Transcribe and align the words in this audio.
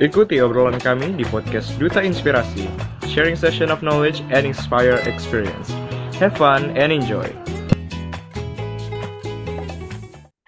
Ikuti 0.00 0.40
obrolan 0.40 0.80
kami 0.80 1.12
di 1.20 1.24
podcast 1.28 1.76
Duta 1.76 2.00
Inspirasi, 2.00 2.64
sharing 3.12 3.36
session 3.36 3.68
of 3.68 3.84
knowledge 3.84 4.24
and 4.32 4.48
inspire 4.48 4.96
experience. 5.04 5.68
Have 6.16 6.32
fun 6.40 6.72
and 6.80 6.88
enjoy. 6.88 7.28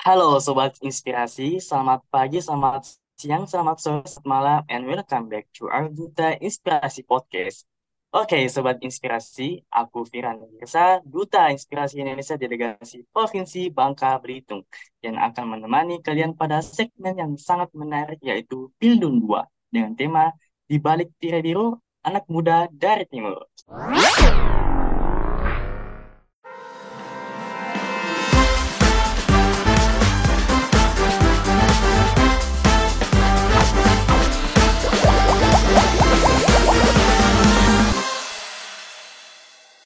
Halo 0.00 0.40
Sobat 0.40 0.80
Inspirasi, 0.80 1.60
selamat 1.60 2.08
pagi, 2.08 2.40
selamat 2.40 2.96
siang, 3.20 3.44
selamat 3.44 3.76
sore, 3.76 4.08
selamat 4.08 4.24
malam, 4.24 4.60
and 4.72 4.88
welcome 4.88 5.28
back 5.28 5.44
to 5.52 5.68
our 5.68 5.92
Duta 5.92 6.40
Inspirasi 6.40 7.04
Podcast. 7.04 7.68
Oke, 8.14 8.46
Sobat 8.46 8.78
Inspirasi, 8.78 9.58
aku 9.66 10.06
Firan 10.06 10.38
Mirsa, 10.54 11.02
Duta 11.02 11.50
Inspirasi 11.50 11.98
Indonesia 11.98 12.38
Delegasi 12.38 13.02
Provinsi 13.10 13.74
Bangka 13.74 14.14
Belitung, 14.22 14.62
yang 15.02 15.18
akan 15.18 15.58
menemani 15.58 15.98
kalian 15.98 16.38
pada 16.38 16.62
segmen 16.62 17.18
yang 17.18 17.34
sangat 17.34 17.74
menarik 17.74 18.22
yaitu 18.22 18.70
Pildun 18.78 19.18
2, 19.18 19.42
dengan 19.66 19.98
tema 19.98 20.30
Di 20.62 20.78
Balik 20.78 21.10
Tirai 21.18 21.42
Biru, 21.42 21.74
Anak 22.06 22.30
Muda 22.30 22.70
dari 22.70 23.02
Timur. 23.10 23.50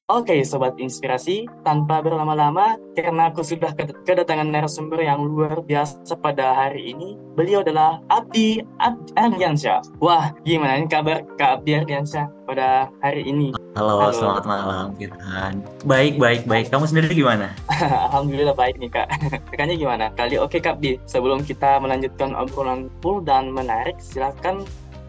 Oke, 0.08 0.40
Sobat 0.40 0.72
Inspirasi, 0.80 1.44
tanpa 1.68 2.00
berlama-lama, 2.00 2.80
karena 2.96 3.28
aku 3.28 3.44
sudah 3.44 3.76
kedatangan 4.08 4.48
narasumber 4.48 5.04
yang 5.04 5.20
luar 5.20 5.60
biasa 5.60 6.16
pada 6.16 6.56
hari 6.56 6.96
ini, 6.96 7.20
beliau 7.36 7.60
adalah 7.60 8.00
Abdi 8.08 8.64
Abdi 8.80 9.12
Ardiansyah. 9.20 9.84
Wah, 10.00 10.32
gimana 10.48 10.80
ini 10.80 10.88
kabar 10.88 11.28
Kak 11.36 11.60
Abdi 11.60 11.84
Ardiansyah 11.84 12.24
pada 12.48 12.88
hari 13.04 13.28
ini? 13.28 13.52
Halo, 13.76 14.00
Halo. 14.00 14.16
selamat 14.16 14.44
malam, 14.48 14.96
Firhan. 14.96 15.60
Baik, 15.84 16.16
baik, 16.16 16.48
baik. 16.48 16.72
Kamu 16.72 16.88
sendiri 16.88 17.12
gimana? 17.12 17.52
Alhamdulillah 18.08 18.56
baik 18.56 18.80
nih, 18.80 18.88
Kak. 18.88 19.12
Kakaknya 19.52 19.76
gimana? 19.76 20.08
Kali 20.16 20.40
oke, 20.40 20.56
Kak 20.56 20.80
Abdi. 20.80 20.96
Sebelum 21.04 21.44
kita 21.44 21.84
melanjutkan 21.84 22.32
obrolan 22.32 22.88
full 23.04 23.20
dan 23.20 23.52
menarik, 23.52 24.00
silakan 24.00 24.64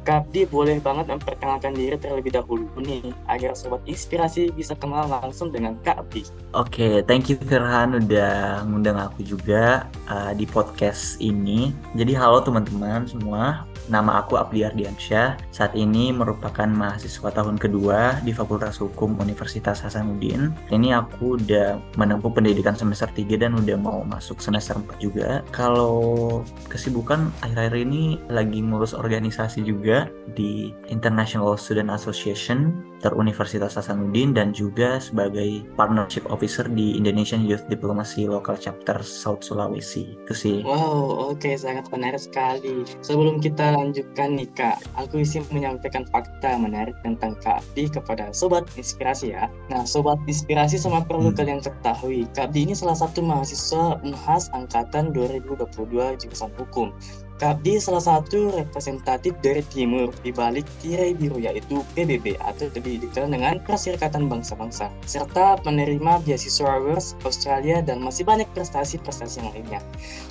Kapdi 0.10 0.50
boleh 0.50 0.82
banget 0.82 1.06
memperkenalkan 1.06 1.78
diri 1.78 1.94
terlebih 1.94 2.34
dahulu 2.34 2.66
nih 2.82 3.14
agar 3.30 3.54
sobat 3.54 3.78
inspirasi 3.86 4.50
bisa 4.50 4.74
kenal 4.74 5.06
langsung 5.06 5.54
dengan 5.54 5.78
Kapdi. 5.86 6.26
Oke, 6.58 6.82
okay, 6.82 6.96
thank 7.06 7.30
you 7.30 7.38
Firhan 7.46 7.94
udah 7.94 8.66
ngundang 8.66 8.98
aku 8.98 9.22
juga 9.22 9.86
uh, 10.10 10.34
di 10.34 10.50
podcast 10.50 11.22
ini. 11.22 11.70
Jadi 11.94 12.18
halo 12.18 12.42
teman-teman 12.42 13.06
semua, 13.06 13.69
Nama 13.90 14.22
aku 14.22 14.38
Abdi 14.38 14.62
Ardiansyah. 14.62 15.50
Saat 15.50 15.73
ini 15.73 16.14
merupakan 16.14 16.70
mahasiswa 16.70 17.34
tahun 17.34 17.58
kedua 17.58 18.22
di 18.22 18.30
Fakultas 18.30 18.78
Hukum 18.78 19.18
Universitas 19.18 19.82
Hasanuddin. 19.82 20.54
Ini 20.70 20.94
aku 20.94 21.42
udah 21.42 21.82
menempuh 21.98 22.30
pendidikan 22.30 22.78
semester 22.78 23.10
3 23.10 23.42
dan 23.42 23.58
udah 23.58 23.78
mau 23.82 24.06
masuk 24.06 24.45
semester 24.45 24.78
4 24.78 25.02
juga. 25.02 25.42
Kalau 25.50 26.45
kesibukan 26.70 27.34
akhir-akhir 27.42 27.82
ini 27.82 28.22
lagi 28.30 28.62
ngurus 28.62 28.94
organisasi 28.94 29.66
juga 29.66 30.06
di 30.38 30.70
International 30.94 31.58
Student 31.58 31.90
Association 31.90 32.86
ter 33.00 33.16
Universitas 33.16 33.80
Hasanuddin 33.80 34.36
dan 34.36 34.52
juga 34.52 35.00
sebagai 35.00 35.66
partnership 35.80 36.28
officer 36.28 36.67
di 36.67 37.00
Indonesian 37.00 37.48
Youth 37.48 37.66
Diplomacy 37.72 38.28
Local 38.28 38.60
Chapter 38.60 39.00
South 39.02 39.42
Sulawesi. 39.42 40.20
Itu 40.28 40.36
sih. 40.36 40.58
Wow, 40.62 41.34
oke 41.34 41.40
okay, 41.40 41.56
sangat 41.56 41.88
menarik 41.90 42.20
sekali. 42.20 42.84
Sebelum 43.00 43.40
kita 43.40 43.79
lanjutkan 43.80 44.36
nih 44.36 44.50
Kak, 44.52 44.84
aku 45.00 45.24
isi 45.24 45.40
menyampaikan 45.56 46.04
fakta 46.12 46.60
menarik 46.60 46.94
tentang 47.02 47.40
Kak 47.40 47.64
Abdi 47.64 47.88
kepada 47.88 48.36
Sobat 48.36 48.68
Inspirasi 48.76 49.32
ya. 49.32 49.48
Nah 49.72 49.88
Sobat 49.88 50.20
Inspirasi 50.28 50.76
sama 50.76 51.08
perlu 51.08 51.32
hmm. 51.32 51.38
kalian 51.40 51.62
ketahui, 51.64 52.28
Kak 52.36 52.52
Abdi 52.52 52.68
ini 52.68 52.76
salah 52.76 53.00
satu 53.00 53.23
mahasiswa 53.23 54.04
UNHAS 54.04 54.52
Angkatan 54.52 55.16
2022 55.16 56.20
jurusan 56.20 56.52
Hukum. 56.60 56.92
Kabdi 57.39 57.80
salah 57.80 58.04
satu 58.04 58.52
representatif 58.52 59.32
dari 59.39 59.64
timur 59.72 60.11
di 60.27 60.36
balik 60.36 60.67
tirai 60.83 61.16
biru 61.16 61.39
yaitu 61.39 61.88
PBB 61.95 62.36
atau 62.44 62.67
lebih 62.76 63.00
dikenal 63.00 63.32
dengan 63.32 63.55
Perserikatan 63.64 64.27
Bangsa-Bangsa 64.27 64.92
serta 65.08 65.55
penerima 65.64 66.20
beasiswa 66.27 66.67
Awards 66.67 67.16
Australia 67.23 67.80
dan 67.80 68.04
masih 68.04 68.27
banyak 68.27 68.45
prestasi-prestasi 68.52 69.39
yang 69.39 69.50
lainnya. 69.55 69.82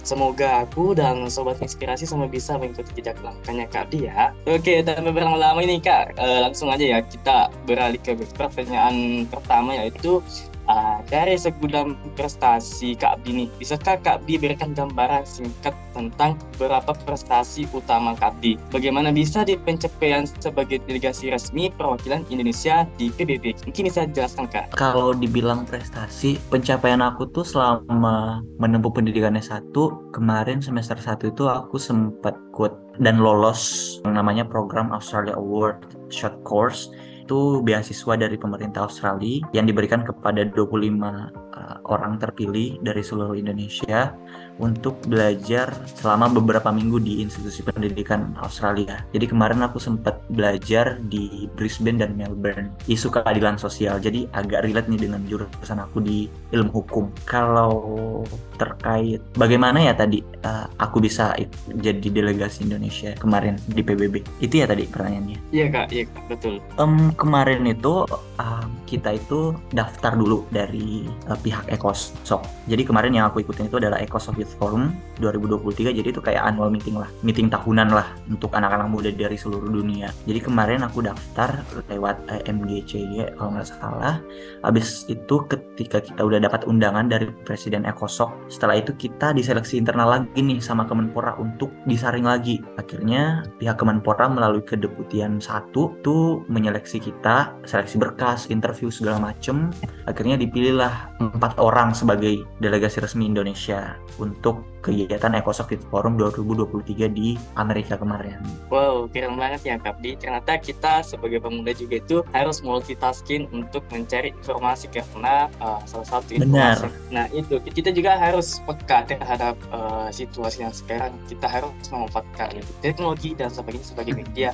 Semoga 0.04 0.68
aku 0.68 0.92
dan 0.92 1.24
sobat 1.32 1.56
inspirasi 1.64 2.04
sama 2.04 2.28
bisa 2.28 2.60
mengikuti 2.60 3.00
jejak 3.00 3.16
langkahnya 3.24 3.64
Kabdi 3.72 4.04
ya. 4.04 4.36
Oke, 4.44 4.84
dan 4.84 5.00
beberapa 5.00 5.32
lama 5.32 5.64
ini 5.64 5.80
Kak, 5.80 6.20
eh, 6.20 6.40
langsung 6.44 6.68
aja 6.68 6.84
ya 6.84 7.00
kita 7.00 7.48
beralih 7.64 8.00
ke 8.04 8.20
pertanyaan 8.36 9.24
pertama 9.32 9.72
yaitu 9.80 10.20
Uh, 10.68 11.00
dari 11.08 11.40
segudang 11.40 11.96
prestasi 12.12 12.92
Kak 12.92 13.16
Abdi 13.24 13.30
nih, 13.32 13.48
bisakah 13.56 13.96
Kak 14.04 14.20
Abdi 14.20 14.36
berikan 14.36 14.76
gambaran 14.76 15.24
singkat 15.24 15.72
tentang 15.96 16.36
beberapa 16.60 16.92
prestasi 17.08 17.64
utama 17.72 18.12
Kak 18.12 18.36
Abdi? 18.36 18.60
Bagaimana 18.68 19.08
bisa 19.08 19.48
di 19.48 19.56
pencapaian 19.56 20.28
sebagai 20.28 20.84
delegasi 20.84 21.32
resmi 21.32 21.72
perwakilan 21.72 22.28
Indonesia 22.28 22.84
di 23.00 23.08
PBB? 23.08 23.64
Mungkin 23.64 23.88
bisa 23.88 24.04
jelaskan 24.12 24.44
Kak? 24.52 24.76
Kalau 24.76 25.16
dibilang 25.16 25.64
prestasi, 25.64 26.36
pencapaian 26.52 27.00
aku 27.00 27.32
tuh 27.32 27.48
selama 27.48 28.44
menempuh 28.60 28.92
pendidikan 28.92 29.40
S1, 29.40 29.72
kemarin 30.12 30.60
semester 30.60 31.00
1 31.00 31.32
itu 31.32 31.48
aku 31.48 31.80
sempat 31.80 32.36
quote 32.52 32.76
dan 33.00 33.22
lolos 33.22 33.96
namanya 34.04 34.44
program 34.44 34.90
Australia 34.90 35.32
Award 35.38 35.96
Short 36.10 36.36
Course 36.42 36.90
itu 37.28 37.60
beasiswa 37.60 38.16
dari 38.16 38.40
pemerintah 38.40 38.88
Australia 38.88 39.44
yang 39.52 39.68
diberikan 39.68 40.00
kepada 40.00 40.48
25 40.48 40.56
uh, 40.56 41.76
orang 41.84 42.16
terpilih 42.16 42.80
dari 42.80 43.04
seluruh 43.04 43.36
Indonesia 43.36 44.16
untuk 44.56 44.96
belajar 45.04 45.76
selama 45.92 46.32
beberapa 46.32 46.72
minggu 46.72 46.96
di 47.04 47.20
institusi 47.20 47.60
pendidikan 47.60 48.32
Australia. 48.40 49.04
Jadi 49.12 49.28
kemarin 49.28 49.60
aku 49.60 49.76
sempat 49.76 50.24
belajar 50.32 50.96
di 51.04 51.44
Brisbane 51.52 52.00
dan 52.00 52.16
Melbourne 52.16 52.72
isu 52.88 53.12
keadilan 53.12 53.60
sosial. 53.60 54.00
Jadi 54.00 54.24
agak 54.32 54.64
relate 54.64 54.88
nih 54.88 55.04
dengan 55.04 55.20
jurusan 55.28 55.84
aku 55.84 56.00
di 56.00 56.32
ilmu 56.56 56.72
hukum. 56.72 57.12
Kalau 57.28 58.24
terkait 58.58 59.22
bagaimana 59.38 59.78
ya 59.78 59.94
tadi 59.94 60.20
uh, 60.42 60.66
aku 60.76 60.98
bisa 60.98 61.32
jadi 61.78 62.08
delegasi 62.10 62.66
Indonesia 62.66 63.14
kemarin 63.16 63.56
di 63.70 63.80
PBB. 63.80 64.42
Itu 64.42 64.60
ya 64.60 64.66
tadi 64.66 64.84
pertanyaannya. 64.84 65.38
Iya 65.54 65.66
kak, 65.70 65.86
iya 65.94 66.04
kak, 66.10 66.22
betul. 66.26 66.54
Um, 66.76 67.14
kemarin 67.14 67.64
itu 67.64 68.04
uh, 68.42 68.66
kita 68.90 69.16
itu 69.16 69.54
daftar 69.70 70.18
dulu 70.18 70.44
dari 70.50 71.06
uh, 71.30 71.38
pihak 71.38 71.70
Ekosok. 71.70 72.42
Jadi 72.66 72.82
kemarin 72.82 73.14
yang 73.14 73.30
aku 73.30 73.46
ikutin 73.46 73.70
itu 73.70 73.78
adalah 73.78 74.02
Ekosok 74.02 74.42
Youth 74.42 74.54
Forum 74.58 74.90
2023 75.18 75.98
jadi 75.98 76.08
itu 76.08 76.22
kayak 76.22 76.42
annual 76.46 76.70
meeting 76.70 76.96
lah 76.96 77.10
meeting 77.26 77.50
tahunan 77.50 77.90
lah 77.90 78.06
untuk 78.30 78.54
anak-anak 78.54 78.88
muda 78.88 79.10
dari 79.10 79.34
seluruh 79.34 79.68
dunia 79.68 80.14
jadi 80.24 80.40
kemarin 80.40 80.86
aku 80.86 81.04
daftar 81.04 81.62
lewat 81.90 82.16
eh, 82.30 82.42
MGCY 82.48 83.36
kalau 83.36 83.58
nggak 83.58 83.68
salah 83.68 84.22
habis 84.62 85.04
itu 85.10 85.36
ketika 85.50 86.00
kita 86.00 86.22
udah 86.22 86.38
dapat 86.38 86.64
undangan 86.64 87.10
dari 87.10 87.28
Presiden 87.44 87.84
Ekosok 87.84 88.47
setelah 88.48 88.80
itu 88.80 88.96
kita 88.96 89.36
diseleksi 89.36 89.76
internal 89.80 90.08
lagi 90.08 90.40
nih 90.40 90.60
sama 90.60 90.88
Kemenpora 90.88 91.36
untuk 91.36 91.72
disaring 91.84 92.24
lagi. 92.24 92.60
Akhirnya 92.80 93.44
pihak 93.60 93.76
Kemenpora 93.76 94.26
melalui 94.28 94.64
kedeputian 94.64 95.38
satu 95.38 95.96
tuh 96.00 96.42
menyeleksi 96.48 96.98
kita 97.00 97.54
seleksi 97.68 98.00
berkas 98.00 98.48
interview 98.48 98.88
segala 98.88 99.20
macem. 99.20 99.70
Akhirnya 100.08 100.40
dipilihlah 100.40 101.20
empat 101.20 101.60
orang 101.60 101.92
sebagai 101.92 102.42
delegasi 102.60 103.04
resmi 103.04 103.28
Indonesia 103.28 103.94
untuk 104.16 104.64
kegiatan 104.80 105.34
ECOSOC 105.42 105.76
Youth 105.76 105.86
Forum 105.90 106.14
2023 106.16 107.10
di 107.10 107.34
Amerika 107.58 107.98
kemarin. 107.98 108.38
Wow, 108.70 109.10
keren 109.10 109.34
banget 109.36 109.66
ya 109.66 109.76
Kapdi. 109.78 110.14
Ternyata 110.18 110.58
kita 110.60 111.02
sebagai 111.02 111.42
pemuda 111.42 111.74
juga 111.74 111.98
itu 111.98 112.16
harus 112.30 112.62
multitasking 112.62 113.50
untuk 113.50 113.82
mencari 113.90 114.32
informasi 114.34 114.90
karena 114.92 115.50
uh, 115.58 115.82
salah 115.84 116.06
satu 116.06 116.38
informasi. 116.38 116.86
Benar. 116.86 117.10
Nah 117.10 117.26
itu 117.34 117.58
kita 117.62 117.90
juga 117.90 118.16
harus 118.16 118.62
peka 118.64 119.06
terhadap 119.08 119.58
uh, 119.74 120.08
situasi 120.14 120.62
yang 120.62 120.74
sekarang. 120.74 121.14
Kita 121.26 121.46
harus 121.50 121.72
memanfaatkan 121.90 122.62
teknologi 122.80 123.34
dan 123.34 123.50
sebagainya 123.50 123.86
sebagai 123.86 124.14
media 124.14 124.50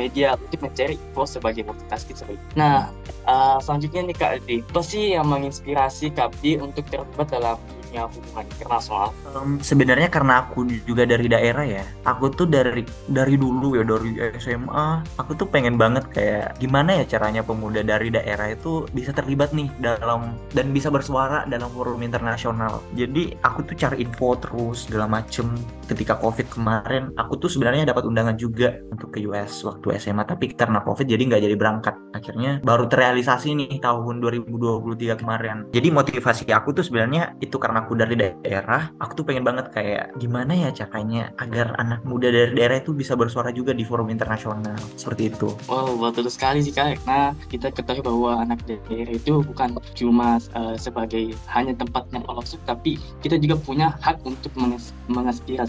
media 0.00 0.34
untuk 0.40 0.66
mencari 0.66 0.96
info 0.96 1.22
sebagai 1.28 1.62
multitasking 1.68 2.16
sebagai. 2.16 2.42
Nah 2.56 2.90
uh, 3.28 3.58
selanjutnya 3.60 4.08
nih 4.08 4.16
Kak 4.16 4.30
Adi, 4.42 4.56
apa 4.64 4.80
sih 4.82 5.14
yang 5.14 5.28
menginspirasi 5.28 6.14
Kapdi 6.16 6.58
untuk 6.58 6.88
terlibat 6.88 7.28
dalam 7.28 7.58
punya 7.96 8.12
hubungan 8.12 8.44
internasional? 8.52 9.08
Um, 9.32 9.50
sebenarnya 9.64 10.08
karena 10.12 10.44
aku 10.44 10.68
juga 10.84 11.08
dari 11.08 11.26
daerah 11.32 11.64
ya, 11.64 11.84
aku 12.04 12.28
tuh 12.28 12.44
dari 12.44 12.84
dari 13.08 13.40
dulu 13.40 13.80
ya 13.80 13.84
dari 13.88 14.20
SMA, 14.36 14.86
aku 15.16 15.32
tuh 15.32 15.48
pengen 15.48 15.80
banget 15.80 16.04
kayak 16.12 16.60
gimana 16.60 17.00
ya 17.00 17.16
caranya 17.16 17.40
pemuda 17.40 17.80
dari 17.80 18.12
daerah 18.12 18.52
itu 18.52 18.84
bisa 18.92 19.16
terlibat 19.16 19.56
nih 19.56 19.72
dalam 19.80 20.36
dan 20.52 20.76
bisa 20.76 20.92
bersuara 20.92 21.48
dalam 21.48 21.72
forum 21.72 22.04
internasional. 22.04 22.84
Jadi 22.92 23.32
aku 23.40 23.64
tuh 23.64 23.76
cari 23.80 24.04
info 24.04 24.36
terus 24.36 24.84
segala 24.84 25.08
macem. 25.08 25.56
Ketika 25.86 26.18
COVID 26.18 26.50
kemarin, 26.50 27.14
aku 27.14 27.38
tuh 27.38 27.46
sebenarnya 27.46 27.86
dapat 27.86 28.10
undangan 28.10 28.34
juga 28.34 28.74
untuk 28.90 29.14
ke 29.14 29.22
US 29.30 29.62
waktu 29.62 30.02
SMA, 30.02 30.26
tapi 30.26 30.50
karena 30.50 30.82
COVID 30.82 31.06
jadi 31.06 31.22
nggak 31.22 31.42
jadi 31.46 31.56
berangkat. 31.56 31.94
Akhirnya 32.10 32.58
baru 32.66 32.90
terrealisasi 32.90 33.54
nih 33.54 33.78
tahun 33.78 34.18
2023 34.18 35.22
kemarin. 35.22 35.70
Jadi 35.70 35.88
motivasi 35.94 36.50
aku 36.50 36.74
tuh 36.74 36.82
sebenarnya 36.82 37.38
itu 37.38 37.54
karena 37.62 37.86
aku 37.86 37.94
dari 37.94 38.18
daerah, 38.18 38.90
aku 38.98 39.22
tuh 39.22 39.24
pengen 39.30 39.46
banget 39.46 39.70
kayak 39.70 40.10
gimana 40.18 40.58
ya 40.58 40.74
caranya 40.74 41.30
agar 41.38 41.78
anak 41.78 42.02
muda 42.02 42.34
dari 42.34 42.50
daerah 42.58 42.82
itu 42.82 42.90
bisa 42.90 43.14
bersuara 43.14 43.54
juga 43.54 43.70
di 43.70 43.86
forum 43.86 44.10
internasional 44.10 44.74
seperti 44.98 45.30
itu. 45.30 45.54
Wow, 45.70 45.94
betul 46.02 46.26
sekali 46.26 46.66
sih 46.66 46.74
kak. 46.74 46.98
Nah, 47.06 47.30
kita 47.46 47.70
ketahui 47.70 48.02
bahwa 48.02 48.42
anak 48.42 48.66
daerah 48.66 49.14
itu 49.14 49.38
bukan 49.46 49.78
cuma 49.94 50.42
uh, 50.58 50.74
sebagai 50.74 51.30
hanya 51.54 51.78
tempatnya 51.78 52.26
masuk, 52.26 52.58
tapi 52.66 52.98
kita 53.22 53.38
juga 53.38 53.54
punya 53.62 53.94
hak 54.02 54.22
untuk 54.26 54.50
menges 54.58 54.90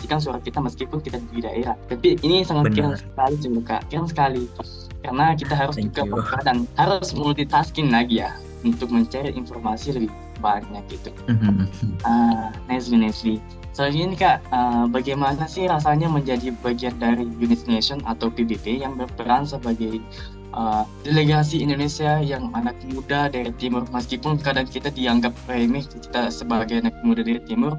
mengaspirasikan 0.08 0.20
suara 0.24 0.40
kita 0.40 0.60
meskipun 0.64 1.00
kita 1.04 1.18
di 1.36 1.40
daerah. 1.44 1.76
Tapi 1.92 2.16
ini 2.24 2.48
sangat 2.48 2.72
keren 2.72 2.96
sekali 2.96 3.60
kak, 3.68 3.82
keren 3.92 4.08
sekali 4.08 4.44
karena 5.04 5.26
kita 5.36 5.54
harus 5.54 5.76
Thank 5.78 5.94
juga 5.94 6.02
peka 6.10 6.38
dan 6.44 6.58
harus 6.80 7.14
multitasking 7.14 7.92
lagi 7.92 8.24
ya 8.24 8.32
untuk 8.64 8.90
mencari 8.90 9.36
informasi 9.36 9.94
lebih 9.94 10.12
banyak 10.40 10.84
gitu. 10.90 11.12
Mm-hmm. 11.28 12.02
Uh, 12.08 12.50
Nesli 12.72 12.98
Nesli. 12.98 13.36
Selanjutnya 13.76 14.08
ini 14.10 14.16
kak, 14.18 14.38
uh, 14.50 14.90
bagaimana 14.90 15.46
sih 15.46 15.70
rasanya 15.70 16.10
menjadi 16.10 16.50
bagian 16.66 16.98
dari 16.98 17.30
Unit 17.38 17.62
Nation 17.70 18.02
atau 18.10 18.34
PBB 18.34 18.82
yang 18.82 18.98
berperan 18.98 19.46
sebagai 19.46 20.02
uh, 20.58 20.82
delegasi 21.06 21.62
Indonesia 21.62 22.18
yang 22.18 22.50
anak 22.58 22.74
muda 22.90 23.30
dari 23.30 23.54
timur 23.62 23.86
meskipun 23.94 24.42
kadang 24.42 24.66
kita 24.66 24.90
dianggap 24.90 25.38
remeh 25.46 25.86
kita 25.86 26.34
sebagai 26.34 26.82
anak 26.82 26.98
muda 27.06 27.22
dari 27.22 27.38
timur 27.46 27.78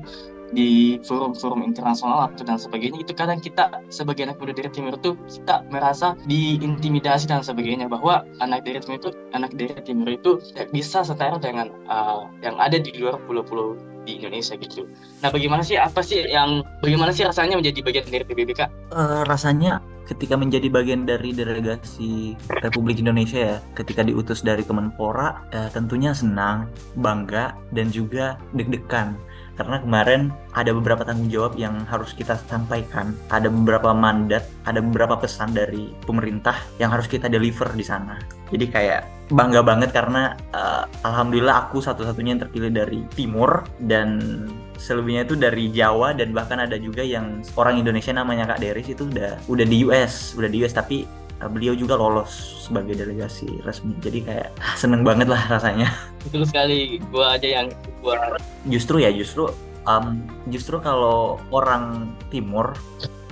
di 0.53 0.97
forum-forum 1.05 1.61
internasional 1.61 2.33
atau 2.33 2.45
dan 2.45 2.57
sebagainya 2.57 3.05
itu 3.05 3.13
kadang 3.13 3.41
kita 3.41 3.69
sebagai 3.93 4.25
anak 4.25 4.41
muda 4.41 4.57
dari 4.57 4.71
timur 4.73 4.97
itu 4.97 5.13
kita 5.29 5.65
merasa 5.69 6.17
diintimidasi 6.25 7.29
dan 7.29 7.45
sebagainya 7.45 7.89
bahwa 7.89 8.25
anak 8.41 8.65
dari 8.65 8.81
timur 8.81 8.97
itu 8.97 9.11
anak 9.37 9.53
dari 9.53 9.77
timur 9.85 10.09
itu 10.09 10.41
tidak 10.53 10.69
bisa 10.73 11.05
setara 11.05 11.37
dengan 11.37 11.69
uh, 11.89 12.29
yang 12.41 12.57
ada 12.57 12.81
di 12.81 12.91
luar 12.97 13.21
pulau-pulau 13.29 13.77
di 14.09 14.17
Indonesia 14.17 14.57
gitu. 14.57 14.89
Nah, 15.21 15.29
bagaimana 15.29 15.61
sih 15.61 15.77
apa 15.77 16.01
sih 16.01 16.25
yang 16.25 16.65
bagaimana 16.81 17.13
sih 17.13 17.29
rasanya 17.29 17.61
menjadi 17.61 17.85
bagian 17.85 18.09
dari 18.09 18.25
PBBK? 18.25 18.61
Uh, 18.89 19.21
rasanya 19.29 19.85
ketika 20.09 20.41
menjadi 20.41 20.73
bagian 20.73 21.05
dari 21.05 21.37
delegasi 21.37 22.33
Republik 22.65 23.05
Indonesia 23.05 23.37
ya, 23.37 23.57
ketika 23.77 24.01
diutus 24.01 24.41
dari 24.41 24.65
Kemenpora, 24.65 25.45
uh, 25.53 25.69
tentunya 25.69 26.17
senang, 26.17 26.73
bangga, 26.97 27.53
dan 27.77 27.93
juga 27.93 28.41
deg-degan 28.57 29.21
karena 29.59 29.83
kemarin 29.83 30.31
ada 30.55 30.71
beberapa 30.71 31.03
tanggung 31.03 31.27
jawab 31.27 31.59
yang 31.59 31.83
harus 31.91 32.15
kita 32.15 32.39
sampaikan, 32.47 33.11
ada 33.27 33.51
beberapa 33.51 33.91
mandat, 33.91 34.47
ada 34.63 34.79
beberapa 34.79 35.19
pesan 35.19 35.51
dari 35.51 35.91
pemerintah 36.07 36.55
yang 36.79 36.95
harus 36.95 37.11
kita 37.11 37.27
deliver 37.27 37.67
di 37.75 37.83
sana. 37.83 38.23
Jadi 38.55 38.71
kayak 38.71 39.03
bangga 39.35 39.61
banget 39.61 39.91
karena 39.91 40.39
uh, 40.55 40.87
alhamdulillah 41.03 41.69
aku 41.69 41.83
satu-satunya 41.83 42.39
yang 42.39 42.43
terpilih 42.47 42.71
dari 42.73 43.03
timur 43.13 43.67
dan 43.83 44.47
selebihnya 44.79 45.27
itu 45.27 45.35
dari 45.35 45.69
Jawa 45.75 46.15
dan 46.15 46.31
bahkan 46.31 46.63
ada 46.63 46.79
juga 46.79 47.03
yang 47.03 47.43
orang 47.59 47.83
Indonesia 47.83 48.15
namanya 48.15 48.55
Kak 48.55 48.63
Deris 48.63 48.89
itu 48.89 49.11
udah 49.11 49.37
udah 49.51 49.67
di 49.67 49.85
US, 49.85 50.39
udah 50.39 50.49
di 50.49 50.63
US 50.65 50.73
tapi 50.73 51.05
beliau 51.47 51.79
juga 51.79 51.95
lolos 51.95 52.67
sebagai 52.67 52.99
delegasi 52.99 53.63
resmi. 53.63 53.95
Jadi 54.03 54.19
kayak 54.27 54.51
seneng 54.75 55.07
banget 55.07 55.31
lah 55.31 55.39
rasanya. 55.47 55.87
Betul 56.27 56.43
sekali, 56.43 56.99
gua 57.15 57.39
aja 57.39 57.63
yang 57.63 57.71
gua 58.03 58.35
justru 58.67 58.99
ya 58.99 59.15
justru 59.15 59.47
um, 59.87 60.21
justru 60.51 60.77
kalau 60.83 61.39
orang 61.55 62.13
timur 62.29 62.75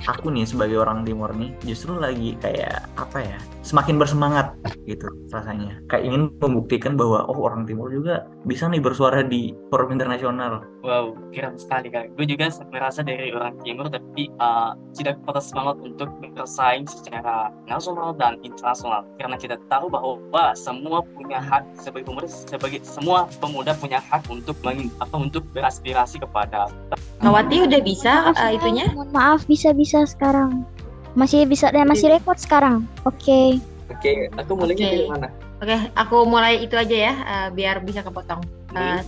aku 0.06 0.31
nih 0.31 0.47
sebagai 0.47 0.79
orang 0.79 1.03
timur 1.03 1.35
nih 1.35 1.50
justru 1.67 1.99
lagi 1.99 2.38
kayak 2.38 2.87
apa 2.94 3.19
ya 3.20 3.38
semakin 3.66 3.98
bersemangat 3.98 4.54
gitu 4.86 5.10
rasanya 5.34 5.74
kayak 5.90 6.06
ingin 6.06 6.30
membuktikan 6.38 6.94
bahwa 6.94 7.26
oh 7.26 7.42
orang 7.42 7.66
timur 7.66 7.90
juga 7.90 8.22
bisa 8.46 8.70
nih 8.70 8.78
bersuara 8.78 9.26
di 9.26 9.50
forum 9.74 9.90
internasional 9.90 10.62
wow 10.86 11.10
keren 11.34 11.58
sekali 11.58 11.90
kak 11.90 12.14
gue 12.14 12.30
juga 12.30 12.46
merasa 12.70 13.02
dari 13.02 13.34
orang 13.34 13.58
timur 13.66 13.90
tapi 13.90 14.30
uh, 14.38 14.78
tidak 14.94 15.18
patah 15.26 15.42
semangat 15.42 15.76
untuk 15.82 16.08
bersaing 16.38 16.86
secara 16.86 17.50
nasional 17.66 18.14
dan 18.14 18.38
internasional 18.46 19.02
karena 19.18 19.34
kita 19.34 19.58
tahu 19.66 19.90
bahwa 19.90 20.54
semua 20.54 21.02
punya 21.18 21.42
hak 21.42 21.66
sebagai 21.74 22.06
pemuda 22.06 22.30
sebagai 22.30 22.80
semua 22.86 23.26
pemuda 23.42 23.74
punya 23.74 23.98
hak 23.98 24.22
untuk 24.30 24.54
apa 25.02 25.16
untuk 25.18 25.42
beraspirasi 25.50 26.22
kepada 26.22 26.70
Kawati 27.16 27.64
udah 27.64 27.80
bisa 27.80 28.28
uh, 28.36 28.50
itunya? 28.52 28.92
Mohon 28.92 29.10
maaf 29.16 29.40
bisa-bisa 29.48 30.04
sekarang. 30.04 30.68
Masih 31.16 31.48
bisa 31.48 31.72
dan 31.72 31.88
masih 31.88 32.12
record 32.12 32.36
sekarang. 32.36 32.84
Oke. 33.08 33.24
Okay. 33.24 33.48
Oke, 33.86 34.12
okay, 34.12 34.18
aku 34.36 34.52
mulai 34.58 34.74
okay. 34.76 34.84
dari 34.84 35.06
mana? 35.08 35.28
Oke, 35.56 35.72
okay, 35.72 35.80
aku 35.96 36.16
mulai 36.28 36.54
itu 36.60 36.74
aja 36.76 36.96
ya, 37.08 37.14
uh, 37.16 37.48
biar 37.54 37.80
bisa 37.80 38.04
kepotong. 38.04 38.44
Uh, 38.76 39.00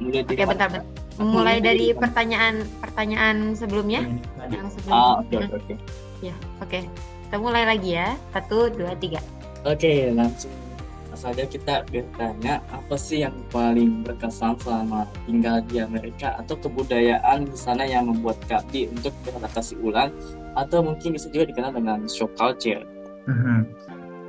Oke, 0.00 0.24
okay, 0.24 0.46
bentar, 0.48 0.72
bentar. 0.72 0.84
Mulai 1.20 1.60
dari 1.60 1.92
pertanyaan 1.92 2.64
pertanyaan 2.80 3.52
sebelumnya, 3.52 4.08
yang 4.48 4.72
sebelumnya. 4.72 5.04
Ah, 5.04 5.20
oke, 5.20 5.34
oke, 5.36 5.54
oke. 5.60 5.74
Ya, 6.24 6.32
oke. 6.64 6.70
Okay. 6.70 6.82
Kita 7.28 7.36
mulai 7.36 7.68
lagi 7.68 7.92
ya. 7.92 8.16
Satu, 8.32 8.72
dua, 8.72 8.96
tiga. 8.96 9.20
Oke, 9.68 9.76
okay, 9.76 9.98
langsung 10.16 10.52
saja 11.12 11.44
kita 11.44 11.84
bertanya 11.92 12.64
apa 12.72 12.96
sih 12.96 13.20
yang 13.20 13.36
paling 13.52 14.00
berkesan 14.00 14.56
selama 14.64 15.04
tinggal 15.28 15.60
di 15.68 15.84
Amerika 15.84 16.40
atau 16.40 16.56
kebudayaan 16.56 17.46
di 17.46 17.56
sana 17.56 17.84
yang 17.84 18.08
membuat 18.08 18.40
Kak 18.48 18.64
untuk 18.72 19.12
beradaptasi 19.28 19.76
ulang 19.84 20.08
atau 20.58 20.84
mungkin 20.84 21.16
bisa 21.16 21.32
juga 21.32 21.48
dikenal 21.48 21.72
dengan 21.76 21.98
shock 22.06 22.32
culture. 22.36 22.84
Mm-hmm. 23.28 23.58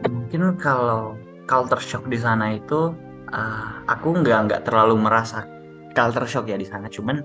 Mungkin 0.08 0.42
kalau 0.60 1.18
culture 1.50 1.82
shock 1.82 2.08
di 2.08 2.20
sana 2.20 2.58
itu 2.60 2.96
uh, 3.32 3.72
aku 3.88 4.24
nggak 4.24 4.40
nggak 4.50 4.62
terlalu 4.68 5.00
merasa 5.00 5.48
culture 5.96 6.28
shock 6.28 6.48
ya 6.48 6.60
di 6.60 6.68
sana. 6.68 6.88
Cuman 6.88 7.24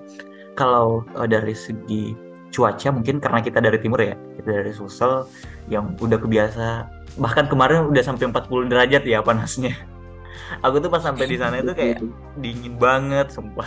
kalau 0.59 1.07
uh, 1.15 1.29
dari 1.29 1.55
segi 1.55 2.15
cuaca 2.49 2.89
mungkin 2.91 3.21
karena 3.21 3.45
kita 3.45 3.61
dari 3.61 3.79
timur 3.79 4.01
ya, 4.01 4.17
kita 4.41 4.51
dari 4.65 4.73
Sulsel 4.73 5.29
yang 5.69 5.95
udah 6.01 6.17
kebiasa 6.17 6.99
bahkan 7.19 7.51
kemarin 7.51 7.91
udah 7.91 8.03
sampai 8.05 8.31
40 8.31 8.71
derajat 8.71 9.03
ya 9.05 9.19
panasnya 9.21 9.75
aku 10.65 10.79
tuh 10.79 10.89
pas 10.89 11.03
sampai 11.03 11.27
di 11.27 11.37
sana 11.37 11.61
itu 11.61 11.75
kayak 11.75 11.99
dingin 12.39 12.79
banget 12.79 13.33
sumpah 13.35 13.67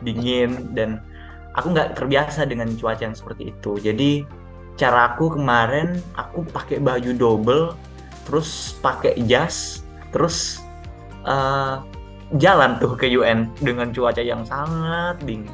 dingin 0.00 0.72
dan 0.72 1.04
aku 1.54 1.76
nggak 1.76 1.94
terbiasa 1.94 2.48
dengan 2.48 2.72
cuaca 2.74 3.04
yang 3.04 3.16
seperti 3.16 3.52
itu 3.52 3.76
jadi 3.78 4.24
cara 4.76 5.16
aku 5.16 5.40
kemarin 5.40 5.96
aku 6.14 6.44
pakai 6.52 6.78
baju 6.78 7.10
double 7.16 7.64
terus 8.28 8.76
pakai 8.84 9.16
jas 9.24 9.80
terus 10.12 10.60
uh, 11.24 11.80
jalan 12.34 12.76
tuh 12.76 12.94
ke 12.98 13.08
UN 13.12 13.48
dengan 13.62 13.90
cuaca 13.94 14.18
yang 14.18 14.42
sangat 14.42 15.20
dingin. 15.22 15.52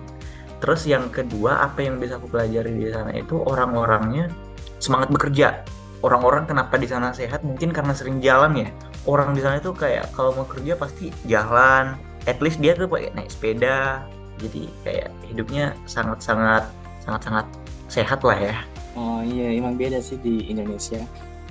Terus 0.63 0.87
yang 0.87 1.11
kedua 1.11 1.67
apa 1.67 1.83
yang 1.83 1.99
bisa 1.99 2.17
aku 2.17 2.31
pelajari 2.31 2.71
di 2.71 2.87
sana 2.89 3.11
itu 3.13 3.35
orang-orangnya 3.43 4.31
semangat 4.79 5.11
bekerja. 5.11 5.67
Orang-orang 6.03 6.47
kenapa 6.47 6.79
di 6.79 6.87
sana 6.87 7.15
sehat? 7.15 7.43
Mungkin 7.47 7.75
karena 7.75 7.95
sering 7.95 8.23
jalan 8.23 8.67
ya. 8.67 8.69
Orang 9.07 9.35
di 9.35 9.43
sana 9.43 9.59
itu 9.59 9.75
kayak 9.75 10.15
kalau 10.15 10.35
mau 10.35 10.47
kerja 10.47 10.79
pasti 10.79 11.11
jalan. 11.27 11.99
At 12.31 12.39
least 12.39 12.63
dia 12.63 12.79
tuh 12.79 12.87
pakai 12.87 13.11
naik 13.15 13.31
sepeda. 13.31 14.07
Jadi 14.39 14.71
kayak 14.87 15.11
hidupnya 15.27 15.75
sangat-sangat 15.87 16.67
sangat-sangat 17.03 17.47
sehat 17.91 18.23
lah 18.23 18.39
ya 18.39 18.57
oh 18.97 19.21
iya 19.25 19.57
emang 19.57 19.77
beda 19.79 19.99
sih 20.03 20.19
di 20.21 20.49
Indonesia. 20.49 21.03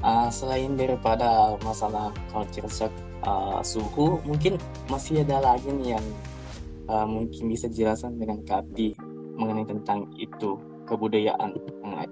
Uh, 0.01 0.33
selain 0.33 0.73
daripada 0.73 1.53
masalah 1.61 2.09
culture 2.33 2.65
shock 2.65 2.89
uh, 3.21 3.61
suhu 3.61 4.17
mungkin 4.25 4.57
masih 4.89 5.21
ada 5.21 5.37
lagi 5.37 5.69
nih 5.69 5.93
yang 5.93 6.05
uh, 6.89 7.05
mungkin 7.05 7.53
bisa 7.53 7.69
dijelaskan 7.69 8.17
dengan 8.17 8.41
Kapi 8.41 8.97
mengenai 9.37 9.69
tentang 9.69 10.09
itu 10.17 10.57
kebudayaan 10.89 11.53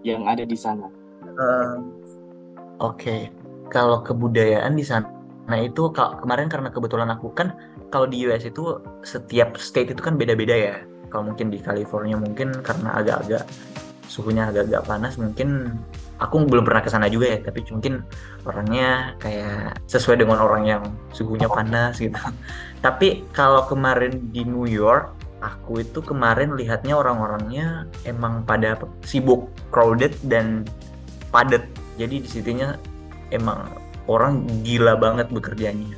yang 0.05 0.29
ada 0.29 0.45
di 0.45 0.55
sana. 0.55 0.87
Uh, 1.25 1.81
Oke, 2.79 3.27
kalau 3.67 3.99
kebudayaan 3.99 4.77
di 4.77 4.87
sana 4.87 5.09
itu 5.59 5.91
kemarin 5.91 6.47
karena 6.47 6.69
kebetulan 6.71 7.09
aku 7.11 7.33
kan 7.35 7.51
kalau 7.91 8.07
di 8.07 8.23
US 8.29 8.47
itu 8.47 8.79
setiap 9.03 9.59
state 9.59 9.91
itu 9.91 9.99
kan 9.99 10.15
beda-beda 10.15 10.55
ya. 10.55 10.75
Kalau 11.09 11.33
mungkin 11.33 11.49
di 11.49 11.59
California 11.59 12.15
mungkin 12.15 12.53
karena 12.61 13.01
agak-agak 13.01 13.43
suhunya 14.09 14.49
agak-agak 14.49 14.83
panas 14.89 15.13
mungkin 15.21 15.77
aku 16.17 16.49
belum 16.49 16.65
pernah 16.65 16.81
ke 16.81 16.89
sana 16.89 17.05
juga 17.07 17.37
ya 17.37 17.39
tapi 17.45 17.61
mungkin 17.69 18.01
orangnya 18.43 19.13
kayak 19.21 19.77
sesuai 19.85 20.25
dengan 20.25 20.41
orang 20.41 20.63
yang 20.65 20.83
suhunya 21.13 21.45
panas 21.45 22.01
gitu. 22.01 22.17
Tapi 22.85 23.29
kalau 23.31 23.69
kemarin 23.69 24.33
di 24.33 24.43
New 24.43 24.65
York 24.65 25.13
aku 25.39 25.85
itu 25.85 26.01
kemarin 26.03 26.57
lihatnya 26.57 26.97
orang-orangnya 26.97 27.87
emang 28.03 28.43
pada 28.43 28.75
sibuk 29.05 29.47
crowded 29.71 30.17
dan 30.25 30.65
padat. 31.31 31.63
Jadi 31.95 32.25
di 32.25 32.29
situnya 32.29 32.75
emang 33.29 33.69
orang 34.09 34.43
gila 34.65 34.97
banget 34.97 35.29
bekerjanya. 35.29 35.95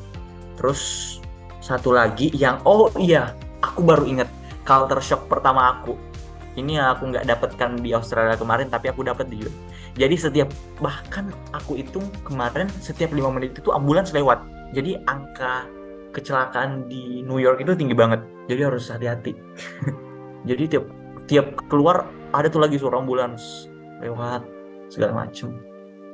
Terus 0.59 1.17
satu 1.61 1.93
lagi 1.95 2.33
yang 2.35 2.59
oh 2.67 2.91
iya 2.97 3.33
aku 3.61 3.85
baru 3.85 4.03
inget 4.05 4.29
culture 4.65 5.01
shock 5.01 5.29
pertama 5.29 5.79
aku 5.79 5.93
ini 6.59 6.79
aku 6.79 7.11
nggak 7.11 7.27
dapatkan 7.27 7.79
di 7.79 7.95
Australia 7.95 8.35
kemarin 8.35 8.67
tapi 8.67 8.91
aku 8.91 9.07
dapat 9.07 9.31
di 9.31 9.43
US 9.43 9.55
jadi 9.95 10.15
setiap 10.15 10.49
bahkan 10.79 11.35
aku 11.51 11.75
itu 11.75 11.99
kemarin 12.23 12.71
setiap 12.79 13.11
lima 13.11 13.27
menit 13.31 13.59
itu 13.59 13.75
ambulans 13.75 14.15
lewat. 14.15 14.39
Jadi 14.71 14.95
angka 15.03 15.67
kecelakaan 16.15 16.87
di 16.87 17.23
New 17.27 17.39
York 17.43 17.59
itu 17.59 17.75
tinggi 17.75 17.95
banget. 17.95 18.23
Jadi 18.47 18.61
harus 18.63 18.87
hati-hati. 18.87 19.35
Jadi 20.49 20.63
tiap 20.71 20.85
tiap 21.27 21.47
keluar 21.67 22.07
ada 22.31 22.47
tuh 22.47 22.63
lagi 22.63 22.79
suara 22.79 23.03
ambulans 23.03 23.67
lewat 23.99 24.47
segala 24.87 25.27
macem. 25.27 25.59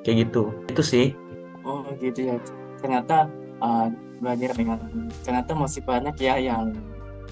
Kayak 0.01 0.29
gitu. 0.29 0.49
Itu 0.73 0.81
sih. 0.81 1.13
Oh 1.61 1.85
gitu 2.01 2.33
ya. 2.33 2.35
Ternyata 2.81 3.29
uh, 3.61 3.93
belajar 4.17 4.57
dengan 4.57 4.81
ternyata 5.21 5.53
masih 5.53 5.85
banyak 5.85 6.17
ya 6.17 6.41
yang 6.41 6.73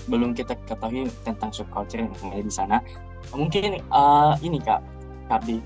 belum 0.08 0.36
kita 0.38 0.54
ketahui 0.68 1.10
tentang 1.24 1.50
subculture 1.50 2.04
yang 2.04 2.12
ada 2.32 2.44
di 2.44 2.54
sana 2.54 2.78
mungkin 3.34 3.82
uh, 3.90 4.38
ini 4.44 4.62
kak 4.62 4.82
kak 5.32 5.42
di 5.48 5.58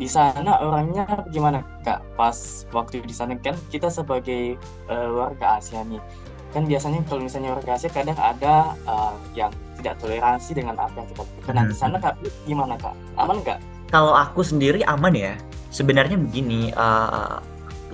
di 0.00 0.08
sana 0.08 0.60
orangnya 0.64 1.04
gimana 1.28 1.60
kak 1.84 2.00
pas 2.16 2.64
waktu 2.72 3.04
di 3.04 3.12
sana 3.12 3.36
kan 3.36 3.56
kita 3.68 3.92
sebagai 3.92 4.56
uh, 4.88 5.08
warga 5.12 5.60
Asia 5.60 5.84
nih 5.84 6.00
kan 6.50 6.66
biasanya 6.66 7.00
kalau 7.06 7.22
misalnya 7.22 7.54
warga 7.54 7.78
Asia 7.78 7.90
kadang 7.92 8.18
ada 8.18 8.74
uh, 8.84 9.14
yang 9.38 9.52
tidak 9.80 9.96
toleransi 10.02 10.50
dengan 10.52 10.76
apa 10.76 10.92
yang 10.92 11.08
kita 11.08 11.22
lakukan. 11.24 11.52
Nah 11.56 11.64
di 11.64 11.76
sana 11.76 11.96
kak 11.96 12.14
gimana 12.44 12.74
kak? 12.76 12.92
Aman 13.16 13.40
nggak? 13.40 13.58
Kalau 13.88 14.12
aku 14.12 14.44
sendiri 14.44 14.84
aman 14.84 15.16
ya. 15.16 15.34
Sebenarnya 15.70 16.18
begini, 16.18 16.74
uh, 16.74 17.38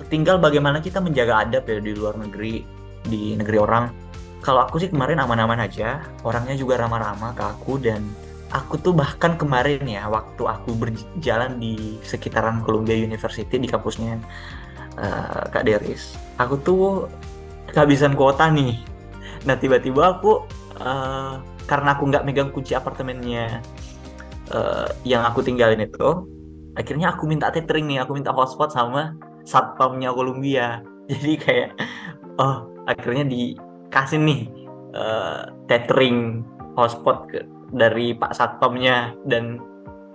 tinggal 0.09 0.41
bagaimana 0.41 0.81
kita 0.81 0.97
menjaga 0.97 1.45
adab 1.45 1.69
ya 1.69 1.77
di 1.77 1.93
luar 1.93 2.17
negeri, 2.17 2.65
di 3.05 3.37
negeri 3.37 3.57
orang. 3.57 3.85
Kalau 4.47 4.63
aku 4.63 4.79
sih 4.79 4.87
kemarin 4.87 5.19
aman-aman 5.19 5.59
aja, 5.59 6.07
orangnya 6.23 6.55
juga 6.55 6.79
ramah-ramah 6.79 7.35
ke 7.35 7.43
aku 7.43 7.83
dan 7.83 8.07
aku 8.47 8.79
tuh 8.79 8.95
bahkan 8.95 9.35
kemarin 9.35 9.83
ya 9.83 10.07
waktu 10.07 10.39
aku 10.39 10.71
berjalan 10.71 11.59
di 11.59 11.99
sekitaran 11.99 12.63
Columbia 12.63 12.95
University 12.95 13.59
di 13.59 13.67
kampusnya 13.67 14.15
uh, 14.95 15.51
Kak 15.51 15.67
Deris, 15.67 16.15
aku 16.39 16.55
tuh 16.63 17.11
kehabisan 17.75 18.15
kuota 18.15 18.47
nih. 18.47 18.79
Nah 19.43 19.59
tiba-tiba 19.59 20.15
aku 20.15 20.47
uh, 20.79 21.43
karena 21.67 21.99
aku 21.99 22.07
nggak 22.07 22.23
megang 22.23 22.55
kunci 22.55 22.71
apartemennya 22.71 23.59
uh, 24.55 24.87
yang 25.03 25.27
aku 25.27 25.43
tinggalin 25.43 25.83
itu 25.83 26.23
akhirnya 26.79 27.11
aku 27.11 27.27
minta 27.27 27.51
tethering 27.51 27.83
nih 27.83 27.99
aku 27.99 28.15
minta 28.15 28.31
hotspot 28.31 28.71
sama 28.71 29.11
satpamnya 29.43 30.15
Columbia. 30.15 30.79
Jadi 31.11 31.35
kayak 31.35 31.75
oh 32.39 32.71
akhirnya 32.87 33.27
dikasih 33.87 34.19
nih 34.19 34.41
uh, 34.93 35.51
tethering 35.71 36.43
hotspot 36.75 37.31
ke, 37.31 37.39
dari 37.73 38.13
Pak 38.13 38.35
Satpamnya 38.35 39.15
dan 39.25 39.59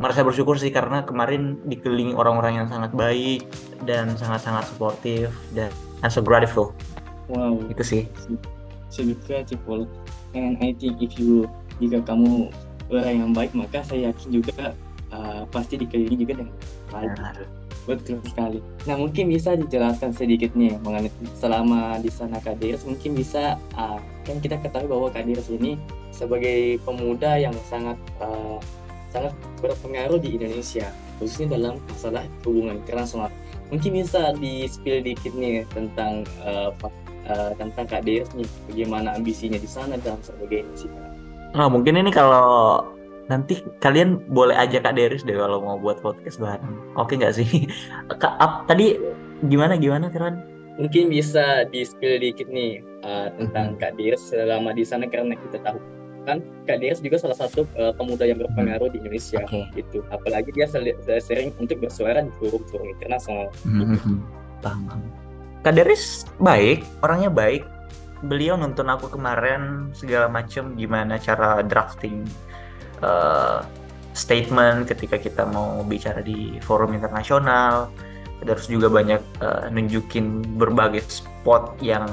merasa 0.00 0.24
bersyukur 0.24 0.56
sih 0.56 0.72
karena 0.72 1.04
kemarin 1.04 1.60
dikelilingi 1.68 2.16
orang-orang 2.16 2.64
yang 2.64 2.68
sangat 2.68 2.92
baik 2.96 3.44
dan 3.84 4.12
sangat-sangat 4.16 4.68
suportif 4.68 5.30
dan 5.52 5.68
I'm 6.02 6.10
so 6.10 6.24
grateful 6.24 6.74
Wow. 7.32 7.62
Itu 7.70 7.82
sih. 7.84 8.02
So 8.92 9.00
grateful. 9.24 9.88
And 10.36 10.60
I 10.60 10.76
think 10.76 11.00
if 11.00 11.16
you 11.16 11.48
jika 11.80 12.04
kamu 12.04 12.52
orang 12.92 13.14
yang 13.24 13.30
baik 13.32 13.56
maka 13.56 13.80
saya 13.80 14.12
yakin 14.12 14.42
juga 14.42 14.76
uh, 15.14 15.48
pasti 15.48 15.80
dikelilingi 15.80 16.18
juga 16.28 16.44
dengan 16.44 16.54
baik. 16.92 17.10
Betul 17.82 18.22
sekali. 18.22 18.62
Nah 18.86 18.94
mungkin 18.94 19.26
bisa 19.26 19.58
dijelaskan 19.58 20.14
sedikit 20.14 20.54
nih 20.54 20.78
mengenai 20.86 21.10
selama 21.34 21.98
di 21.98 22.10
sana 22.14 22.38
Kadirs 22.38 22.86
mungkin 22.86 23.18
bisa 23.18 23.58
uh, 23.74 23.98
kan 24.22 24.38
kita 24.38 24.62
ketahui 24.62 24.86
bahwa 24.86 25.08
Kadirs 25.10 25.50
ini 25.50 25.74
sebagai 26.14 26.78
pemuda 26.86 27.42
yang 27.42 27.54
sangat 27.66 27.98
uh, 28.22 28.62
sangat 29.10 29.34
berpengaruh 29.58 30.22
di 30.22 30.38
Indonesia 30.38 30.88
khususnya 31.18 31.58
dalam 31.58 31.78
masalah 31.90 32.22
hubungan 32.46 32.78
internasional. 32.82 33.30
Mungkin 33.70 34.04
bisa 34.04 34.34
di 34.36 34.66
spill 34.68 35.02
dikit 35.02 35.32
nih 35.34 35.66
tentang 35.70 36.26
uh, 36.44 36.70
uh, 37.30 37.50
tentang 37.56 37.86
nih, 38.04 38.48
bagaimana 38.68 39.14
ambisinya 39.16 39.58
di 39.58 39.68
sana 39.70 39.96
dan 40.02 40.18
sebagainya 40.20 40.74
sih. 40.76 40.90
Nah, 41.52 41.68
mungkin 41.68 42.00
ini 42.00 42.10
kalau 42.12 42.80
nanti 43.32 43.64
kalian 43.80 44.20
boleh 44.28 44.52
aja 44.52 44.84
Kak 44.84 44.92
Deris 45.00 45.24
deh 45.24 45.32
kalau 45.32 45.64
mau 45.64 45.80
buat 45.80 46.04
podcast 46.04 46.36
bareng. 46.36 46.76
Oke 47.00 47.16
nggak 47.16 47.40
sih? 47.40 47.48
Kak, 48.20 48.36
up, 48.36 48.68
tadi 48.68 49.00
gimana 49.48 49.80
gimana 49.80 50.12
Firman? 50.12 50.44
Mungkin 50.76 51.08
bisa 51.08 51.64
di 51.72 51.80
spill 51.84 52.20
dikit 52.20 52.52
nih 52.52 52.84
uh, 53.00 53.32
tentang 53.40 53.76
hmm. 53.76 53.80
Kak 53.80 53.92
Deris 53.96 54.20
selama 54.28 54.76
di 54.76 54.84
sana 54.84 55.08
karena 55.08 55.32
kita 55.48 55.64
tahu 55.64 55.80
kan 56.22 56.38
Kak 56.68 56.78
Deris 56.78 57.00
juga 57.00 57.18
salah 57.18 57.34
satu 57.34 57.64
uh, 57.80 57.90
pemuda 57.96 58.28
yang 58.28 58.38
berpengaruh 58.38 58.92
di 58.92 59.00
Indonesia 59.00 59.40
okay. 59.42 59.64
gitu. 59.80 60.04
Apalagi 60.12 60.52
dia 60.52 60.68
sering 61.18 61.56
untuk 61.56 61.80
bersuara 61.80 62.20
di 62.20 62.32
forum-forum 62.36 62.88
internasional. 63.00 63.48
Hmm, 63.64 63.96
gitu. 63.96 64.20
Paham. 64.60 65.00
Kak 65.64 65.74
Deris 65.74 66.28
baik, 66.36 66.84
orangnya 67.00 67.32
baik. 67.32 67.64
Beliau 68.22 68.54
nonton 68.54 68.86
aku 68.86 69.10
kemarin 69.10 69.90
segala 69.90 70.30
macam 70.30 70.78
gimana 70.78 71.18
cara 71.18 71.58
drafting 71.66 72.22
uh, 73.02 73.66
statement 74.12 74.88
ketika 74.88 75.16
kita 75.20 75.42
mau 75.48 75.82
bicara 75.84 76.24
di 76.24 76.56
forum 76.64 76.96
internasional. 76.96 77.92
Terus 78.42 78.66
juga 78.66 78.90
banyak 78.90 79.22
uh, 79.38 79.70
nunjukin 79.70 80.58
berbagai 80.58 81.06
spot 81.06 81.78
yang 81.78 82.06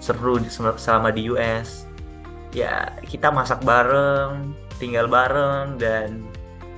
seru 0.00 0.40
selama 0.80 1.12
di 1.12 1.28
US. 1.28 1.84
Ya 2.56 2.96
kita 3.04 3.28
masak 3.30 3.62
bareng, 3.62 4.56
tinggal 4.80 5.06
bareng 5.06 5.76
dan 5.76 6.24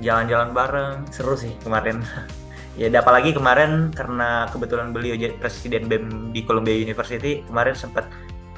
jalan-jalan 0.02 0.50
bareng. 0.50 0.94
Seru 1.14 1.38
sih 1.38 1.54
kemarin. 1.62 2.02
ya 2.80 2.88
apalagi 2.88 3.36
kemarin 3.36 3.92
karena 3.92 4.48
kebetulan 4.48 4.90
beliau 4.96 5.14
jadi 5.14 5.36
presiden 5.36 5.86
BEM 5.86 6.32
di 6.32 6.40
Columbia 6.40 6.72
University 6.72 7.44
kemarin 7.44 7.76
sempat 7.76 8.08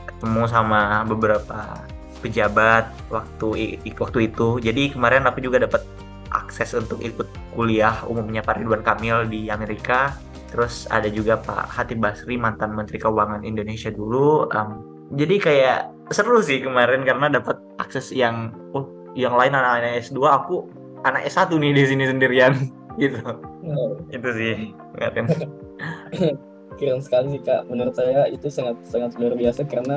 ketemu 0.07 0.47
sama 0.47 1.03
beberapa 1.03 1.83
pejabat 2.25 2.88
waktu 3.12 3.76
waktu 4.00 4.19
itu. 4.33 4.49
Jadi 4.64 4.97
kemarin 4.97 5.28
aku 5.28 5.45
juga 5.45 5.61
dapat 5.61 5.85
akses 6.33 6.73
untuk 6.75 6.99
ikut 7.04 7.28
kuliah 7.52 8.00
umumnya 8.09 8.40
Pak 8.40 8.59
Ridwan 8.59 8.83
Kamil 8.83 9.28
di 9.28 9.52
Amerika. 9.52 10.16
Terus 10.49 10.88
ada 10.88 11.07
juga 11.12 11.37
Pak 11.37 11.69
Hatib 11.69 12.00
Basri 12.00 12.40
mantan 12.40 12.73
Menteri 12.73 12.97
Keuangan 12.97 13.45
Indonesia 13.45 13.93
dulu. 13.93 14.49
Um, 14.50 14.71
jadi 15.12 15.37
kayak 15.38 15.78
seru 16.11 16.40
sih 16.40 16.64
kemarin 16.64 17.04
karena 17.04 17.28
dapat 17.28 17.61
akses 17.78 18.11
yang 18.11 18.57
oh 18.73 18.88
yang 19.14 19.37
lain 19.37 19.54
anak-anak 19.54 20.02
S2 20.02 20.19
aku 20.26 20.66
anak 21.07 21.28
S1 21.28 21.54
nih 21.54 21.73
di 21.76 21.83
sini 21.87 22.04
sendirian 22.09 22.52
gitu. 23.02 23.21
Oh. 23.64 23.97
itu 24.12 24.28
sih 24.37 24.54
keren 26.78 27.00
sekali 27.00 27.38
sih 27.38 27.43
kak. 27.43 27.66
Menurut 27.71 27.95
saya 27.95 28.26
itu 28.31 28.50
sangat 28.50 28.76
sangat 28.87 29.14
luar 29.19 29.35
biasa 29.38 29.62
karena 29.66 29.97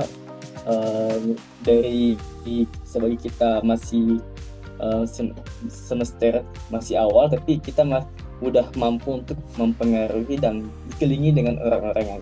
uh, 0.67 1.17
dari 1.63 2.19
sebagai 2.83 3.19
kita 3.27 3.63
masih 3.63 4.19
uh, 4.79 5.03
semester 5.67 6.43
masih 6.69 6.99
awal 6.99 7.31
tapi 7.31 7.57
kita 7.57 7.81
mah 7.81 8.05
udah 8.37 8.69
mampu 8.77 9.17
untuk 9.17 9.37
mempengaruhi 9.57 10.37
dan 10.37 10.69
dikelilingi 10.93 11.41
dengan 11.41 11.57
orang-orang 11.57 12.05
yang 12.05 12.21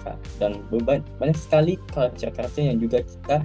kak 0.00 0.16
dan 0.40 0.56
banyak 0.72 1.36
sekali 1.36 1.76
culture-culture 1.92 2.64
yang 2.64 2.80
juga 2.80 3.04
kita 3.04 3.36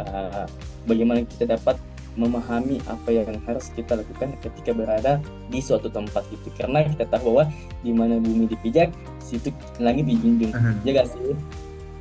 uh, 0.00 0.48
bagaimana 0.88 1.28
kita 1.28 1.52
dapat 1.52 1.76
memahami 2.12 2.76
apa 2.92 3.08
yang 3.08 3.40
harus 3.48 3.72
kita 3.72 3.96
lakukan 3.96 4.36
ketika 4.44 4.76
berada 4.76 5.12
di 5.48 5.60
suatu 5.64 5.88
tempat 5.88 6.24
itu 6.28 6.48
karena 6.60 6.84
kita 6.84 7.08
tahu 7.08 7.32
bahwa 7.32 7.44
di 7.80 7.92
mana 7.92 8.20
bumi 8.20 8.52
dipijak 8.52 8.92
situ 9.16 9.48
langit 9.80 10.04
dijunjung. 10.04 10.52
Uh-huh. 10.52 10.76
ya 10.84 11.00
gak 11.00 11.08
sih 11.08 11.32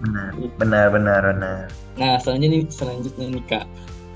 benar 0.01 0.29
benar 0.57 0.85
benar 0.89 1.21
benar 1.23 1.61
nah 1.95 2.15
selanjutnya 2.17 2.49
nih 2.49 2.63
selanjutnya 2.69 3.25
nih 3.37 3.43
kak 3.45 3.65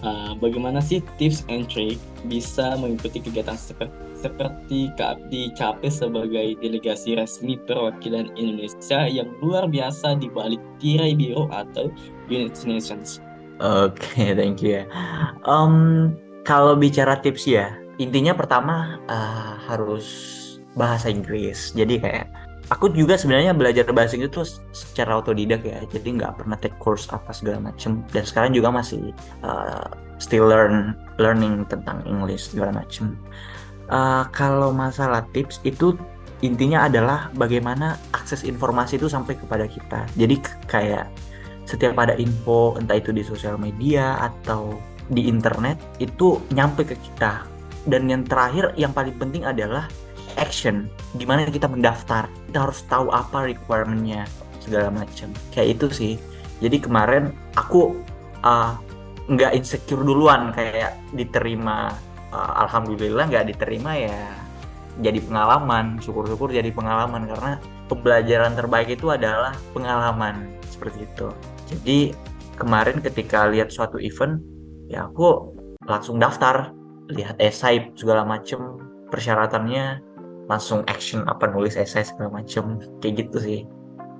uh, 0.06 0.34
bagaimana 0.38 0.82
sih 0.82 1.00
tips 1.22 1.46
and 1.48 1.70
trick 1.70 2.02
bisa 2.26 2.78
mengikuti 2.78 3.22
kegiatan 3.22 3.58
seperti 3.58 4.06
seperti 4.26 4.90
Kak 4.98 5.22
Abdi 5.22 5.54
Capek 5.54 5.94
sebagai 5.94 6.58
delegasi 6.58 7.14
resmi 7.14 7.62
perwakilan 7.62 8.34
Indonesia 8.34 9.06
yang 9.06 9.30
luar 9.38 9.70
biasa 9.70 10.18
di 10.18 10.34
balik 10.34 10.58
tirai 10.82 11.14
biru 11.14 11.46
atau 11.54 11.94
United 12.26 12.66
Nations. 12.66 13.22
Oke, 13.62 14.02
okay, 14.02 14.30
thank 14.40 14.66
you 14.66 14.82
ya. 14.82 14.84
Um, 15.46 16.18
kalau 16.42 16.74
bicara 16.74 17.22
tips 17.22 17.46
ya, 17.46 17.78
intinya 18.02 18.34
pertama 18.34 18.98
uh, 19.06 19.62
harus 19.70 20.08
bahasa 20.74 21.14
Inggris. 21.14 21.72
Jadi 21.78 22.02
kayak 22.02 22.26
aku 22.70 22.90
juga 22.94 23.16
sebenarnya 23.20 23.54
belajar 23.54 23.86
bahasa 23.94 24.18
Inggris 24.18 24.32
itu 24.34 24.44
secara 24.74 25.22
otodidak 25.22 25.62
ya. 25.66 25.82
Jadi 25.90 26.22
nggak 26.22 26.42
pernah 26.42 26.58
take 26.58 26.78
course 26.82 27.06
apa 27.14 27.30
segala 27.32 27.62
macem. 27.62 28.02
Dan 28.10 28.24
sekarang 28.26 28.52
juga 28.56 28.74
masih 28.74 29.14
uh, 29.46 29.86
still 30.18 30.50
learn 30.50 30.98
learning 31.22 31.68
tentang 31.70 32.02
English 32.10 32.54
segala 32.54 32.74
macem. 32.74 33.14
Uh, 33.86 34.26
kalau 34.34 34.74
masalah 34.74 35.22
tips 35.30 35.62
itu 35.62 35.94
intinya 36.42 36.90
adalah 36.90 37.30
bagaimana 37.38 38.02
akses 38.18 38.42
informasi 38.42 38.98
itu 38.98 39.08
sampai 39.08 39.38
kepada 39.38 39.70
kita. 39.70 40.10
Jadi 40.18 40.42
kayak 40.66 41.06
setiap 41.66 41.98
ada 41.98 42.14
info 42.18 42.78
entah 42.78 42.98
itu 42.98 43.10
di 43.10 43.26
sosial 43.26 43.58
media 43.58 44.18
atau 44.22 44.78
di 45.10 45.30
internet 45.30 45.78
itu 46.02 46.42
nyampe 46.54 46.86
ke 46.86 46.98
kita. 46.98 47.46
Dan 47.86 48.10
yang 48.10 48.26
terakhir 48.26 48.74
yang 48.74 48.90
paling 48.90 49.14
penting 49.22 49.46
adalah 49.46 49.86
action 50.36 50.92
gimana 51.16 51.48
kita 51.48 51.68
mendaftar 51.68 52.28
kita 52.52 52.60
harus 52.68 52.80
tahu 52.88 53.12
apa 53.12 53.48
requirementnya 53.52 54.28
segala 54.66 54.90
macam. 54.90 55.30
Kayak 55.54 55.78
itu 55.78 55.88
sih. 55.94 56.14
Jadi 56.64 56.82
kemarin 56.82 57.30
aku 57.54 57.94
uh, 58.42 58.74
nggak 59.30 59.54
insecure 59.54 60.02
duluan 60.02 60.50
kayak 60.54 60.98
diterima 61.14 61.94
uh, 62.34 62.52
alhamdulillah 62.66 63.30
nggak 63.30 63.54
diterima 63.54 63.92
ya 63.94 64.20
jadi 65.04 65.20
pengalaman. 65.22 66.02
Syukur-syukur 66.02 66.50
jadi 66.50 66.72
pengalaman 66.74 67.30
karena 67.30 67.62
pembelajaran 67.86 68.58
terbaik 68.58 68.90
itu 68.98 69.14
adalah 69.14 69.54
pengalaman 69.76 70.50
seperti 70.66 71.06
itu. 71.06 71.28
Jadi 71.70 72.00
kemarin 72.58 73.04
ketika 73.04 73.46
lihat 73.52 73.70
suatu 73.70 74.02
event 74.02 74.42
ya 74.90 75.06
aku 75.06 75.54
langsung 75.86 76.18
daftar 76.18 76.74
lihat 77.14 77.38
esai 77.38 77.94
segala 77.94 78.26
macem 78.26 78.58
persyaratannya 79.14 80.02
langsung 80.46 80.86
action 80.86 81.26
apa 81.26 81.50
nulis 81.50 81.78
esai 81.78 82.06
segala 82.06 82.42
macem. 82.42 82.78
Kayak 83.02 83.28
gitu 83.28 83.38
sih. 83.42 83.60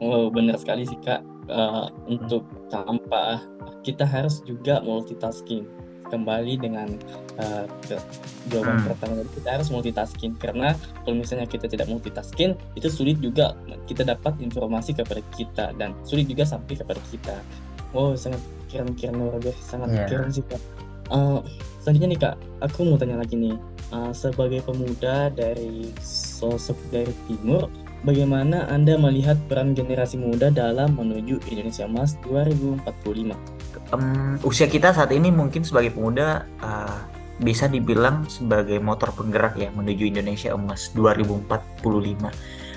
Oh 0.02 0.28
benar 0.30 0.60
sekali 0.60 0.86
sih 0.86 0.98
kak. 1.02 1.22
Uh, 1.46 1.94
untuk 2.10 2.42
tanpa 2.74 3.46
kita 3.86 4.04
harus 4.06 4.42
juga 4.44 4.82
multitasking. 4.82 5.66
Kembali 6.06 6.62
dengan 6.62 7.02
uh, 7.42 7.66
jawaban 8.46 8.78
hmm. 8.78 8.88
pertama 8.94 9.14
kita 9.26 9.50
harus 9.58 9.70
multitasking. 9.74 10.38
Karena 10.38 10.78
kalau 11.02 11.18
misalnya 11.18 11.50
kita 11.50 11.66
tidak 11.66 11.90
multitasking 11.90 12.54
itu 12.78 12.88
sulit 12.90 13.18
juga 13.22 13.58
kita 13.90 14.06
dapat 14.06 14.38
informasi 14.42 14.94
kepada 14.94 15.22
kita 15.34 15.74
dan 15.78 15.98
sulit 16.06 16.30
juga 16.30 16.46
sampai 16.46 16.78
kepada 16.78 17.02
kita. 17.10 17.36
Oh 17.94 18.14
sangat 18.14 18.42
keren-keren 18.70 19.18
luar 19.18 19.42
biasa. 19.42 19.62
Sangat 19.78 19.90
yeah. 19.94 20.08
keren 20.10 20.30
sih 20.30 20.46
kak. 20.46 20.62
Uh, 21.14 21.42
selanjutnya 21.86 22.10
nih 22.18 22.22
kak 22.22 22.36
aku 22.66 22.82
mau 22.82 22.98
tanya 22.98 23.22
lagi 23.22 23.38
nih 23.38 23.54
uh, 23.92 24.14
sebagai 24.16 24.64
pemuda 24.66 25.30
dari 25.30 25.92
sosok 26.02 26.78
dari 26.90 27.14
timur, 27.30 27.70
bagaimana 28.06 28.70
Anda 28.70 28.96
melihat 28.98 29.38
peran 29.50 29.74
generasi 29.74 30.22
muda 30.22 30.54
dalam 30.54 30.98
menuju 30.98 31.42
Indonesia 31.50 31.86
Emas 31.90 32.18
2045? 32.26 33.36
Um, 33.94 34.42
usia 34.42 34.66
kita 34.66 34.94
saat 34.96 35.12
ini 35.14 35.30
mungkin 35.30 35.62
sebagai 35.62 35.94
pemuda 35.94 36.46
uh, 36.62 37.00
bisa 37.44 37.68
dibilang 37.68 38.24
sebagai 38.32 38.80
motor 38.80 39.12
penggerak 39.12 39.60
ya 39.60 39.68
menuju 39.74 40.08
Indonesia 40.08 40.56
Emas 40.56 40.94
2045. 40.96 41.84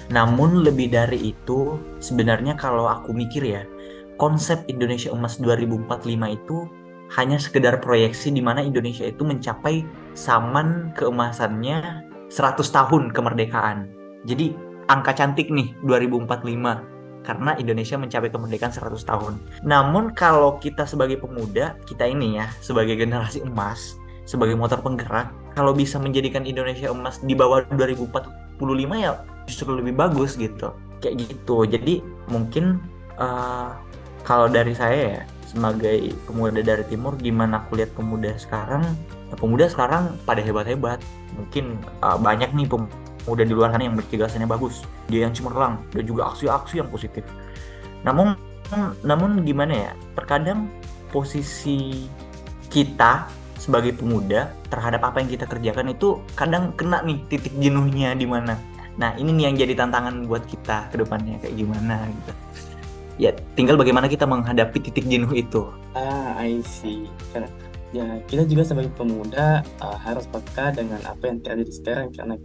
Namun 0.09 0.65
lebih 0.65 0.89
dari 0.89 1.37
itu, 1.37 1.77
sebenarnya 2.01 2.57
kalau 2.57 2.89
aku 2.89 3.13
mikir 3.13 3.45
ya, 3.45 3.63
konsep 4.17 4.65
Indonesia 4.67 5.13
Emas 5.13 5.39
2045 5.39 6.09
itu 6.33 6.59
hanya 7.17 7.41
sekedar 7.41 7.81
proyeksi 7.81 8.29
di 8.29 8.45
mana 8.45 8.61
Indonesia 8.61 9.09
itu 9.09 9.25
mencapai 9.25 9.85
zaman 10.19 10.91
keemasannya 10.99 12.03
100 12.27 12.59
tahun 12.59 13.15
kemerdekaan. 13.15 13.87
Jadi 14.27 14.53
angka 14.91 15.15
cantik 15.15 15.49
nih 15.55 15.71
2045 15.87 17.23
karena 17.23 17.53
Indonesia 17.61 17.95
mencapai 17.95 18.33
kemerdekaan 18.33 18.75
100 18.75 18.99
tahun. 19.05 19.35
Namun 19.63 20.11
kalau 20.17 20.59
kita 20.59 20.89
sebagai 20.89 21.23
pemuda, 21.23 21.79
kita 21.87 22.09
ini 22.09 22.43
ya 22.43 22.51
sebagai 22.59 22.99
generasi 22.99 23.47
emas, 23.47 23.95
sebagai 24.27 24.59
motor 24.59 24.83
penggerak, 24.83 25.31
kalau 25.55 25.71
bisa 25.71 26.03
menjadikan 26.03 26.43
Indonesia 26.43 26.91
emas 26.91 27.23
di 27.23 27.39
bawah 27.39 27.63
2045 27.79 28.59
ya 28.99 29.13
justru 29.47 29.71
lebih 29.77 29.95
bagus 29.95 30.35
gitu. 30.35 30.75
Kayak 30.99 31.31
gitu. 31.31 31.63
Jadi 31.63 32.03
mungkin 32.27 32.83
uh, 33.23 33.77
kalau 34.27 34.51
dari 34.51 34.75
saya 34.75 35.21
ya 35.21 35.23
sebagai 35.49 36.13
pemuda 36.29 36.61
dari 36.61 36.85
timur 36.85 37.17
gimana 37.17 37.65
aku 37.65 37.81
lihat 37.81 37.97
pemuda 37.97 38.37
sekarang 38.37 38.85
nah, 39.29 39.37
pemuda 39.37 39.69
sekarang 39.69 40.17
pada 40.25 40.41
hebat-hebat. 40.45 41.01
Mungkin 41.37 41.79
uh, 42.03 42.19
banyak 42.19 42.53
nih 42.53 42.67
pemuda 42.69 43.43
di 43.45 43.53
luar 43.55 43.73
sana 43.73 43.85
yang 43.87 43.97
berkegasannya 43.97 44.49
bagus. 44.49 44.83
Dia 45.09 45.29
yang 45.29 45.33
cemerlang 45.37 45.81
dan 45.93 46.05
juga 46.05 46.33
aksi-aksi 46.33 46.81
yang 46.81 46.89
positif. 46.89 47.25
Namun 48.03 48.37
namun 49.01 49.49
gimana 49.49 49.73
ya 49.73 49.93
terkadang 50.13 50.69
posisi 51.09 52.05
kita 52.69 53.33
sebagai 53.57 53.97
pemuda 53.97 54.53
terhadap 54.69 55.09
apa 55.09 55.25
yang 55.25 55.33
kita 55.33 55.49
kerjakan 55.49 55.97
itu 55.97 56.21
kadang 56.37 56.77
kena 56.77 57.01
nih 57.01 57.17
titik 57.33 57.57
jenuhnya 57.57 58.13
di 58.13 58.29
mana. 58.29 58.61
Nah 59.01 59.17
ini 59.17 59.33
nih 59.35 59.45
yang 59.51 59.57
jadi 59.57 59.73
tantangan 59.73 60.29
buat 60.29 60.45
kita 60.45 60.93
ke 60.93 61.01
depannya 61.01 61.41
kayak 61.41 61.57
gimana 61.57 62.07
gitu. 62.13 62.33
Ya 63.19 63.31
tinggal 63.59 63.75
bagaimana 63.75 64.07
kita 64.07 64.29
menghadapi 64.29 64.79
titik 64.79 65.09
jenuh 65.09 65.33
itu. 65.35 65.67
Ah 65.97 66.39
I 66.39 66.61
see 66.63 67.09
ya 67.93 68.21
kita 68.29 68.45
juga 68.45 68.69
sebagai 68.69 68.93
pemuda 68.93 69.65
uh, 69.81 69.99
harus 70.05 70.29
peka 70.29 70.77
dengan 70.77 71.01
apa 71.09 71.25
yang 71.25 71.41
terjadi 71.41 71.73
sekarang 71.73 72.09
karena 72.13 72.37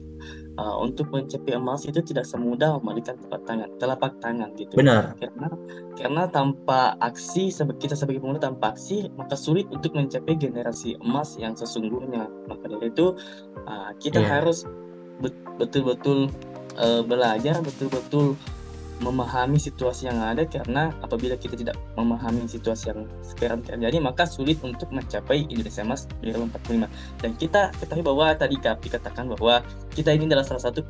uh, 0.58 0.75
untuk 0.79 1.10
mencapai 1.10 1.58
emas 1.58 1.84
itu 1.84 1.99
tidak 1.99 2.23
semudah 2.23 2.77
membalikan 2.79 3.17
telapak 3.19 3.41
tangan 3.45 3.69
telapak 3.79 4.13
tangan 4.21 4.49
gitu. 4.56 4.73
Benar. 4.77 5.17
Karena 5.17 5.47
karena 5.97 6.23
tanpa 6.29 6.95
aksi 7.01 7.51
kita 7.53 7.95
sebagai 7.97 8.21
pemuda 8.21 8.39
tanpa 8.47 8.73
aksi 8.73 9.10
maka 9.19 9.36
sulit 9.36 9.67
untuk 9.69 9.93
mencapai 9.97 10.38
generasi 10.38 10.95
emas 11.01 11.36
yang 11.36 11.58
sesungguhnya. 11.58 12.29
Maka 12.47 12.65
dari 12.69 12.89
itu 12.93 13.17
uh, 13.67 13.91
kita 13.97 14.21
yeah. 14.21 14.39
harus 14.39 14.65
betul-betul 15.60 16.29
uh, 16.77 17.01
belajar 17.06 17.62
betul-betul 17.62 18.38
memahami 19.04 19.60
situasi 19.60 20.08
yang 20.08 20.24
ada 20.24 20.48
karena 20.48 20.96
apabila 21.04 21.36
kita 21.36 21.60
tidak 21.60 21.76
memahami 22.00 22.48
situasi 22.48 22.96
yang 22.96 23.04
sekarang 23.20 23.60
terjadi 23.60 24.00
maka 24.00 24.24
sulit 24.24 24.58
untuk 24.63 24.88
mencapai 24.96 25.44
Indonesia 25.52 25.84
Emas 25.84 26.08
2045 26.24 26.88
dan 27.20 27.32
kita 27.36 27.62
ketahui 27.84 28.04
bahwa 28.08 28.32
tadi 28.34 28.56
Kak 28.56 28.80
dikatakan 28.80 29.28
bahwa 29.28 29.60
kita 29.92 30.16
ini 30.16 30.32
adalah 30.32 30.48
salah 30.48 30.72
satu 30.72 30.82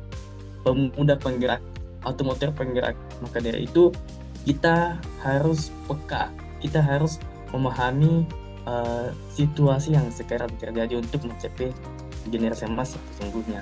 pemuda 0.62 1.18
penggerak 1.18 1.60
motor 2.22 2.52
penggerak 2.54 2.94
maka 3.18 3.42
dari 3.42 3.66
itu 3.66 3.90
kita 4.46 4.96
harus 5.24 5.74
peka 5.90 6.30
kita 6.62 6.80
harus 6.80 7.18
memahami 7.52 8.24
uh, 8.64 9.12
situasi 9.32 9.94
yang 9.96 10.08
sekarang 10.10 10.50
terjadi 10.58 11.00
untuk 11.00 11.24
mencapai 11.28 11.70
generasi 12.28 12.64
emas 12.68 12.96
sesungguhnya. 13.16 13.60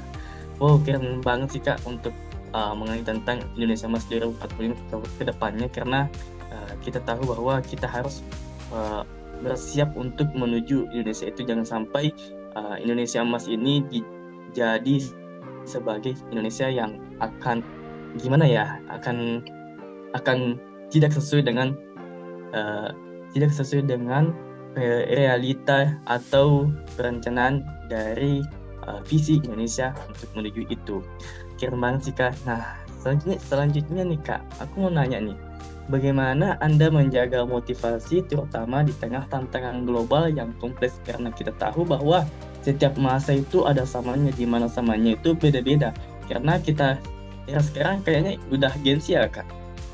Wow, 0.62 0.78
keren 0.86 1.18
banget 1.20 1.58
sih 1.58 1.62
kak 1.62 1.82
untuk 1.82 2.14
uh, 2.52 2.72
mengenai 2.76 3.04
tentang 3.04 3.40
Indonesia 3.56 3.88
Mas 3.88 4.04
2045 4.08 5.18
ke, 5.18 5.22
depannya 5.24 5.68
karena 5.68 6.06
uh, 6.52 6.72
kita 6.84 7.00
tahu 7.04 7.32
bahwa 7.36 7.60
kita 7.64 7.88
harus 7.88 8.20
uh, 8.72 9.02
bersiap 9.42 9.92
untuk 9.98 10.30
menuju 10.32 10.88
Indonesia 10.94 11.28
itu. 11.28 11.42
Jangan 11.42 11.66
sampai 11.66 12.14
uh, 12.54 12.76
Indonesia 12.78 13.24
Emas 13.24 13.50
ini 13.50 13.82
di, 13.90 14.00
jadi 14.54 15.02
sebagai 15.66 16.14
Indonesia 16.30 16.68
yang 16.68 16.98
akan 17.22 17.62
gimana 18.20 18.44
ya 18.44 18.76
akan 18.92 19.40
akan 20.12 20.60
tidak 20.92 21.16
sesuai 21.16 21.48
dengan 21.48 21.72
uh, 22.52 22.92
tidak 23.32 23.50
sesuai 23.56 23.88
dengan 23.88 24.36
realita 25.12 26.00
atau 26.08 26.64
perencanaan 26.96 27.60
dari 27.92 28.40
uh, 28.86 29.00
visi 29.06 29.38
Indonesia 29.42 29.94
untuk 30.08 30.28
menuju 30.34 30.62
itu. 30.68 30.96
Keren 31.58 31.78
banget 31.78 32.00
sih 32.10 32.14
kak. 32.14 32.32
Nah 32.46 32.78
selanjutnya 33.02 33.38
selanjutnya 33.42 34.02
nih 34.06 34.20
kak, 34.22 34.40
aku 34.62 34.86
mau 34.86 34.92
nanya 34.92 35.18
nih, 35.18 35.36
bagaimana 35.90 36.58
anda 36.62 36.86
menjaga 36.90 37.42
motivasi 37.42 38.22
terutama 38.30 38.86
di 38.86 38.94
tengah 38.98 39.26
tantangan 39.26 39.82
global 39.86 40.30
yang 40.30 40.54
kompleks? 40.62 40.98
Karena 41.02 41.30
kita 41.34 41.54
tahu 41.58 41.86
bahwa 41.86 42.26
setiap 42.62 42.94
masa 42.94 43.34
itu 43.34 43.66
ada 43.66 43.82
samanya 43.82 44.30
di 44.34 44.46
mana 44.46 44.70
samanya 44.70 45.18
itu 45.18 45.34
beda-beda. 45.34 45.90
Karena 46.30 46.58
kita 46.62 46.98
ya 47.50 47.58
sekarang 47.58 48.06
kayaknya 48.06 48.38
udah 48.54 48.72
gengsi 48.82 49.18
ya 49.18 49.26
kak? 49.26 49.46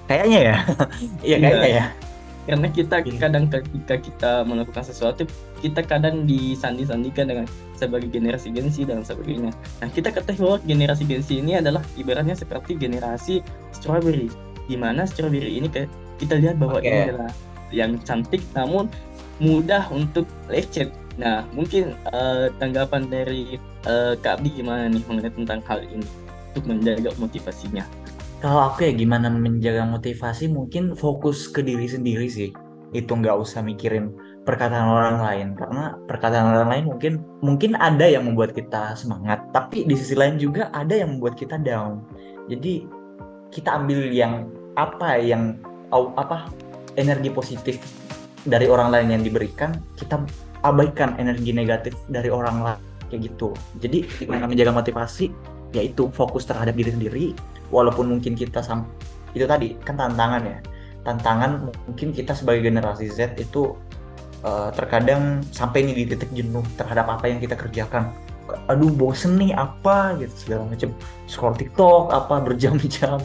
Kayaknya 0.09 0.41
ya. 0.41 0.57
Iya 1.29 1.37
kayaknya 1.41 1.69
ya 1.69 2.08
karena 2.49 2.73
kita 2.73 3.05
kadang 3.21 3.45
ketika 3.53 4.01
kita 4.01 4.33
melakukan 4.49 4.81
sesuatu 4.81 5.29
kita 5.61 5.85
kadang 5.85 6.25
disandi-sandikan 6.25 7.29
dengan 7.29 7.45
sebagai 7.77 8.09
generasi 8.09 8.49
gensi 8.49 8.89
dan 8.89 9.05
sebagainya. 9.05 9.53
Nah 9.85 9.89
kita 9.93 10.09
ketahui 10.09 10.41
bahwa 10.41 10.59
generasi 10.65 11.05
gensi 11.05 11.45
ini 11.45 11.61
adalah 11.61 11.85
ibaratnya 12.01 12.33
seperti 12.33 12.81
generasi 12.81 13.45
strawberry 13.77 14.33
di 14.65 14.81
mana 14.81 15.05
strawberry 15.05 15.61
ini 15.61 15.69
kita 16.17 16.41
lihat 16.41 16.57
bahwa 16.57 16.81
okay. 16.81 16.89
ini 16.89 16.99
adalah 17.13 17.31
yang 17.69 18.01
cantik 18.01 18.41
namun 18.57 18.89
mudah 19.45 19.85
untuk 19.93 20.25
lecet. 20.49 20.89
Nah 21.21 21.45
mungkin 21.53 21.93
uh, 22.17 22.49
tanggapan 22.57 23.13
dari 23.13 23.61
uh, 23.85 24.17
Kak 24.25 24.41
Bi 24.41 24.57
gimana 24.57 24.89
nih 24.89 25.05
mengenai 25.05 25.37
tentang 25.37 25.61
hal 25.69 25.85
ini 25.85 26.09
untuk 26.57 26.65
menjaga 26.65 27.13
motivasinya 27.21 27.85
Kalau 28.39 28.71
aku 28.71 28.87
ya 28.87 28.95
gimana 28.95 29.27
menjaga 29.35 29.83
motivasi 29.83 30.47
mungkin 30.47 30.95
fokus 30.95 31.51
ke 31.51 31.59
diri 31.59 31.91
sendiri 31.91 32.31
sih. 32.31 32.55
Itu 32.95 33.19
nggak 33.19 33.35
usah 33.35 33.67
mikirin 33.67 34.15
perkataan 34.47 34.87
orang 34.87 35.19
lain 35.19 35.49
karena 35.59 35.99
perkataan 36.07 36.47
orang 36.55 36.69
lain 36.71 36.85
mungkin 36.87 37.13
mungkin 37.43 37.75
ada 37.75 38.07
yang 38.07 38.31
membuat 38.31 38.55
kita 38.55 38.95
semangat, 38.95 39.43
tapi 39.51 39.83
di 39.91 39.99
sisi 39.99 40.15
lain 40.15 40.39
juga 40.39 40.71
ada 40.71 40.95
yang 40.95 41.19
membuat 41.19 41.35
kita 41.35 41.59
down. 41.59 42.07
Jadi 42.47 42.87
kita 43.51 43.75
ambil 43.75 44.07
yang 44.15 44.47
apa 44.79 45.19
yang 45.19 45.59
apa 45.91 46.47
energi 46.95 47.35
positif 47.35 47.83
dari 48.47 48.71
orang 48.71 48.95
lain 48.95 49.19
yang 49.19 49.23
diberikan, 49.27 49.75
kita 49.99 50.23
abaikan 50.63 51.19
energi 51.19 51.51
negatif 51.51 51.99
dari 52.07 52.31
orang 52.31 52.63
lain 52.63 52.81
kayak 53.11 53.35
gitu. 53.35 53.51
Jadi 53.83 54.07
gimana 54.23 54.47
menjaga 54.47 54.71
motivasi 54.71 55.27
yaitu 55.75 56.07
fokus 56.15 56.49
terhadap 56.49 56.73
diri 56.79 56.95
sendiri 56.95 57.27
walaupun 57.69 58.17
mungkin 58.17 58.35
kita 58.37 58.65
sam 58.65 58.89
itu 59.37 59.45
tadi 59.45 59.77
kan 59.85 59.97
tantangan 59.97 60.43
ya. 60.45 60.59
Tantangan 61.05 61.73
mungkin 61.89 62.13
kita 62.13 62.37
sebagai 62.37 62.69
generasi 62.69 63.09
Z 63.09 63.39
itu 63.41 63.77
uh, 64.45 64.69
terkadang 64.75 65.41
sampai 65.55 65.87
nih 65.87 65.95
di 65.95 66.05
titik 66.15 66.31
jenuh 66.35 66.65
terhadap 66.77 67.09
apa 67.09 67.29
yang 67.29 67.41
kita 67.41 67.57
kerjakan. 67.57 68.13
Aduh 68.69 68.89
bosen 68.89 69.37
nih 69.37 69.53
apa 69.53 70.17
gitu 70.21 70.35
segala 70.49 70.69
macam. 70.69 70.91
Scroll 71.29 71.57
TikTok 71.57 72.13
apa 72.13 72.41
berjam-jam. 72.41 73.21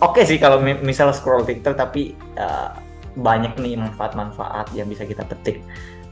Oke 0.00 0.24
sih 0.24 0.40
kalau 0.40 0.62
misal 0.62 1.12
scroll 1.12 1.44
TikTok 1.44 1.76
tapi 1.76 2.16
uh, 2.40 2.72
banyak 3.18 3.58
nih 3.58 3.74
manfaat-manfaat 3.78 4.70
yang 4.74 4.86
bisa 4.86 5.06
kita 5.06 5.26
petik. 5.26 5.62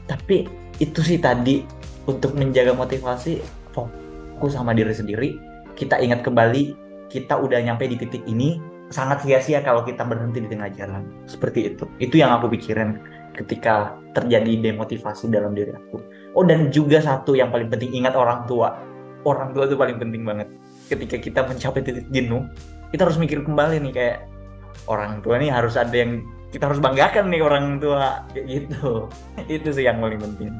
Tapi 0.07 0.47
itu 0.79 0.99
sih 1.03 1.19
tadi 1.19 1.63
untuk 2.07 2.33
menjaga 2.35 2.73
motivasi 2.73 3.39
fokus 3.75 4.55
sama 4.55 4.71
diri 4.75 4.91
sendiri. 4.95 5.29
Kita 5.75 5.95
ingat 5.99 6.27
kembali 6.27 6.88
kita 7.09 7.35
udah 7.37 7.59
nyampe 7.61 7.89
di 7.89 7.97
titik 7.97 8.23
ini 8.29 8.61
sangat 8.89 9.21
sia-sia 9.21 9.61
kalau 9.61 9.85
kita 9.85 10.01
berhenti 10.01 10.45
di 10.45 10.49
tengah 10.49 10.69
jalan 10.73 11.05
seperti 11.29 11.73
itu 11.73 11.85
itu 12.01 12.21
yang 12.21 12.33
aku 12.33 12.49
pikirin 12.53 12.97
ketika 13.39 13.95
terjadi 14.11 14.71
demotivasi 14.71 15.31
dalam 15.31 15.55
diri 15.55 15.71
aku. 15.71 16.03
Oh 16.35 16.43
dan 16.43 16.67
juga 16.73 16.99
satu 16.99 17.39
yang 17.39 17.53
paling 17.53 17.71
penting 17.71 18.03
ingat 18.03 18.19
orang 18.19 18.43
tua. 18.49 18.75
Orang 19.23 19.55
tua 19.55 19.67
itu 19.67 19.79
paling 19.79 19.95
penting 19.95 20.27
banget. 20.27 20.47
Ketika 20.91 21.15
kita 21.19 21.39
mencapai 21.47 21.81
titik 21.83 22.07
jenuh, 22.11 22.43
kita 22.91 23.07
harus 23.07 23.15
mikir 23.15 23.43
kembali 23.45 23.79
nih 23.79 23.93
kayak 23.95 24.17
orang 24.91 25.23
tua 25.23 25.39
nih 25.39 25.51
harus 25.51 25.79
ada 25.79 25.93
yang 25.93 26.23
kita 26.49 26.65
harus 26.65 26.81
banggakan 26.81 27.29
nih 27.29 27.41
orang 27.45 27.79
tua 27.79 28.25
kayak 28.35 28.45
gitu. 28.47 29.07
itu 29.55 29.69
sih 29.71 29.85
yang 29.87 30.03
paling 30.03 30.19
penting. 30.19 30.51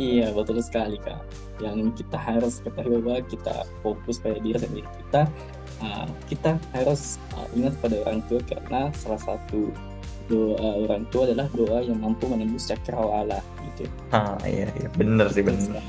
Iya 0.00 0.32
betul 0.32 0.56
sekali 0.64 0.96
kak. 1.04 1.20
Yang 1.60 2.00
kita 2.00 2.16
harus 2.16 2.64
ketahui 2.64 3.04
bahwa 3.04 3.20
kita 3.28 3.54
fokus 3.84 4.16
pada 4.22 4.40
diri 4.40 4.56
sendiri 4.56 4.88
kita. 4.88 5.28
Uh, 5.82 6.06
kita 6.30 6.62
harus 6.70 7.18
uh, 7.34 7.46
ingat 7.58 7.74
pada 7.82 7.98
orang 8.06 8.22
tua 8.30 8.38
karena 8.46 8.94
salah 8.94 9.18
satu 9.18 9.74
doa 10.30 10.86
orang 10.86 11.02
tua 11.10 11.26
adalah 11.26 11.50
doa 11.50 11.82
yang 11.82 11.98
mampu 11.98 12.30
menembus 12.30 12.70
cakrawala 12.70 13.42
gitu. 13.74 13.90
Ah 14.14 14.38
iya 14.46 14.70
iya 14.78 14.88
benar 14.94 15.26
sih 15.34 15.42
benar. 15.42 15.82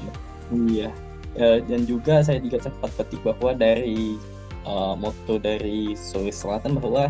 Iya. 0.50 0.90
Uh, 1.38 1.62
dan 1.70 1.86
juga 1.86 2.26
saya 2.26 2.42
juga 2.42 2.58
sempat 2.62 2.90
petik 2.98 3.22
bahwa 3.22 3.54
dari 3.54 4.18
uh, 4.66 4.98
moto 4.98 5.38
dari 5.38 5.94
Sulawesi 5.94 6.42
Selatan 6.42 6.78
bahwa 6.82 7.10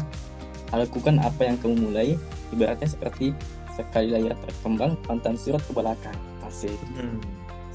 lakukan 0.74 1.22
apa 1.22 1.42
yang 1.46 1.58
kamu 1.62 1.76
mulai 1.90 2.18
ibaratnya 2.50 2.90
seperti 2.90 3.32
sekali 3.74 4.14
layar 4.14 4.38
terkembang 4.42 4.98
pantan 5.06 5.38
surat 5.38 5.62
ke 5.66 5.72
belakang 5.74 6.18
asik 6.46 6.78
hmm. 6.98 7.18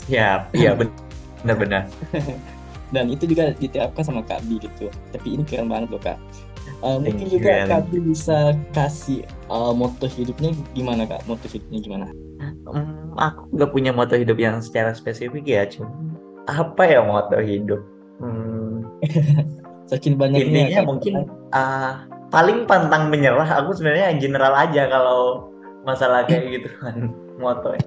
ya 0.06 0.46
iya 0.54 0.74
benar-benar 0.74 1.86
dan 2.94 3.12
itu 3.12 3.28
juga 3.28 3.52
diterapkan 3.56 4.04
sama 4.04 4.20
Kak 4.24 4.44
Bi 4.48 4.60
gitu 4.62 4.88
tapi 5.12 5.36
ini 5.38 5.42
keren 5.44 5.68
banget 5.68 5.88
loh 5.92 6.02
Kak 6.02 6.18
Uh, 6.78 7.02
mungkin 7.02 7.26
juga 7.26 7.66
Kak 7.66 7.90
bisa 7.90 8.54
kasih 8.70 9.26
uh, 9.50 9.74
moto 9.74 10.06
hidupnya 10.06 10.54
gimana 10.78 11.10
Kak? 11.10 11.26
Moto 11.26 11.50
hidupnya 11.50 11.80
gimana? 11.82 12.06
Um, 12.70 13.18
aku 13.18 13.50
nggak 13.50 13.70
punya 13.74 13.90
moto 13.90 14.14
hidup 14.14 14.38
yang 14.38 14.62
secara 14.62 14.94
spesifik 14.94 15.42
ya, 15.42 15.66
cuma 15.66 15.90
apa 16.46 16.82
ya 16.86 17.02
moto 17.02 17.34
hidup? 17.42 17.82
Hmm. 18.22 18.86
Saking 19.90 20.20
banyaknya. 20.20 20.70
Intinya 20.70 20.80
mungkin 20.86 21.14
uh, 21.50 22.06
paling 22.30 22.62
pantang 22.70 23.10
menyerah. 23.10 23.58
Aku 23.58 23.74
sebenarnya 23.74 24.14
general 24.22 24.54
aja 24.54 24.86
kalau 24.86 25.50
masalah 25.82 26.22
kayak 26.30 26.62
gitu 26.62 26.70
kan 26.78 27.10
moto. 27.42 27.74
Ya. 27.74 27.82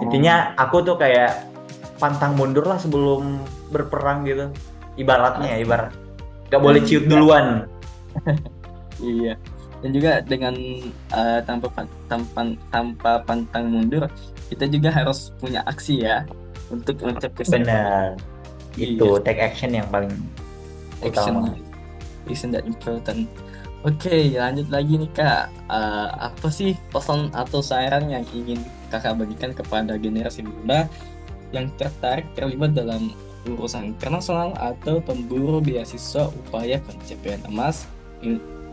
Intinya 0.00 0.34
aku 0.56 0.80
tuh 0.80 0.96
kayak 0.96 1.51
pantang 2.02 2.34
mundur 2.34 2.66
lah 2.66 2.82
sebelum 2.82 3.38
berperang 3.70 4.26
gitu. 4.26 4.50
Ibaratnya 4.98 5.54
ya, 5.54 5.58
ibarat. 5.62 5.94
Gak 6.50 6.60
boleh 6.60 6.82
ciut 6.82 7.06
duluan 7.06 7.64
iya 9.00 9.34
dan 9.82 9.90
juga 9.90 10.12
dengan 10.22 10.54
uh, 11.10 11.40
tanpa 11.42 11.66
tanpa 12.06 12.40
tanpa 12.70 13.12
pantang 13.26 13.66
mundur 13.72 14.06
kita 14.52 14.68
juga 14.70 14.92
harus 14.94 15.34
punya 15.42 15.64
aksi 15.66 16.06
ya 16.06 16.22
untuk 16.70 17.02
mencapai 17.02 17.44
benar 17.48 18.14
itu 18.78 19.04
iya. 19.18 19.24
take 19.26 19.42
action 19.42 19.74
yang 19.74 19.88
paling 19.90 20.12
action 21.02 21.34
utama 21.34 21.56
isn't 22.30 22.52
that 22.54 22.64
important 22.66 23.28
Oke, 23.82 24.06
okay, 24.06 24.38
lanjut 24.38 24.70
lagi 24.70 24.94
nih 24.94 25.10
kak. 25.10 25.50
Uh, 25.66 26.30
apa 26.30 26.46
sih 26.54 26.78
pesan 26.94 27.34
atau 27.34 27.58
saran 27.58 28.06
yang 28.06 28.22
ingin 28.30 28.62
kakak 28.94 29.18
bagikan 29.18 29.50
kepada 29.50 29.98
generasi 29.98 30.46
muda 30.46 30.86
yang 31.52 31.68
tertarik 31.76 32.26
terlibat 32.34 32.72
dalam 32.72 33.12
urusan 33.46 33.94
internasional 33.94 34.54
atau 34.58 35.02
pemburu 35.02 35.58
beasiswa 35.58 36.30
upaya 36.30 36.78
pencapaian 36.82 37.42
emas 37.50 37.86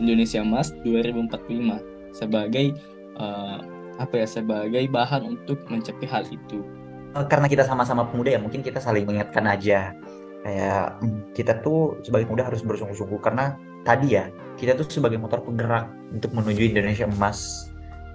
Indonesia 0.00 0.40
Emas 0.40 0.72
2045 0.86 2.16
sebagai 2.16 2.78
uh, 3.20 3.60
apa 4.00 4.24
ya 4.24 4.26
sebagai 4.26 4.88
bahan 4.88 5.28
untuk 5.28 5.60
mencapai 5.68 6.08
hal 6.08 6.24
itu. 6.32 6.64
Eh, 7.12 7.26
karena 7.28 7.50
kita 7.50 7.66
sama-sama 7.66 8.08
pemuda 8.08 8.32
ya 8.32 8.40
mungkin 8.40 8.64
kita 8.64 8.80
saling 8.80 9.04
mengingatkan 9.04 9.44
aja 9.44 9.92
kayak 10.40 10.84
hmm, 11.04 11.36
kita 11.36 11.60
tuh 11.60 12.00
sebagai 12.00 12.30
pemuda 12.30 12.48
harus 12.48 12.64
bersungguh-sungguh 12.64 13.20
karena 13.20 13.60
tadi 13.84 14.16
ya 14.16 14.32
kita 14.56 14.72
tuh 14.78 14.88
sebagai 14.88 15.20
motor 15.20 15.44
penggerak 15.44 15.90
untuk 16.14 16.32
menuju 16.32 16.72
Indonesia 16.72 17.04
Emas 17.04 17.68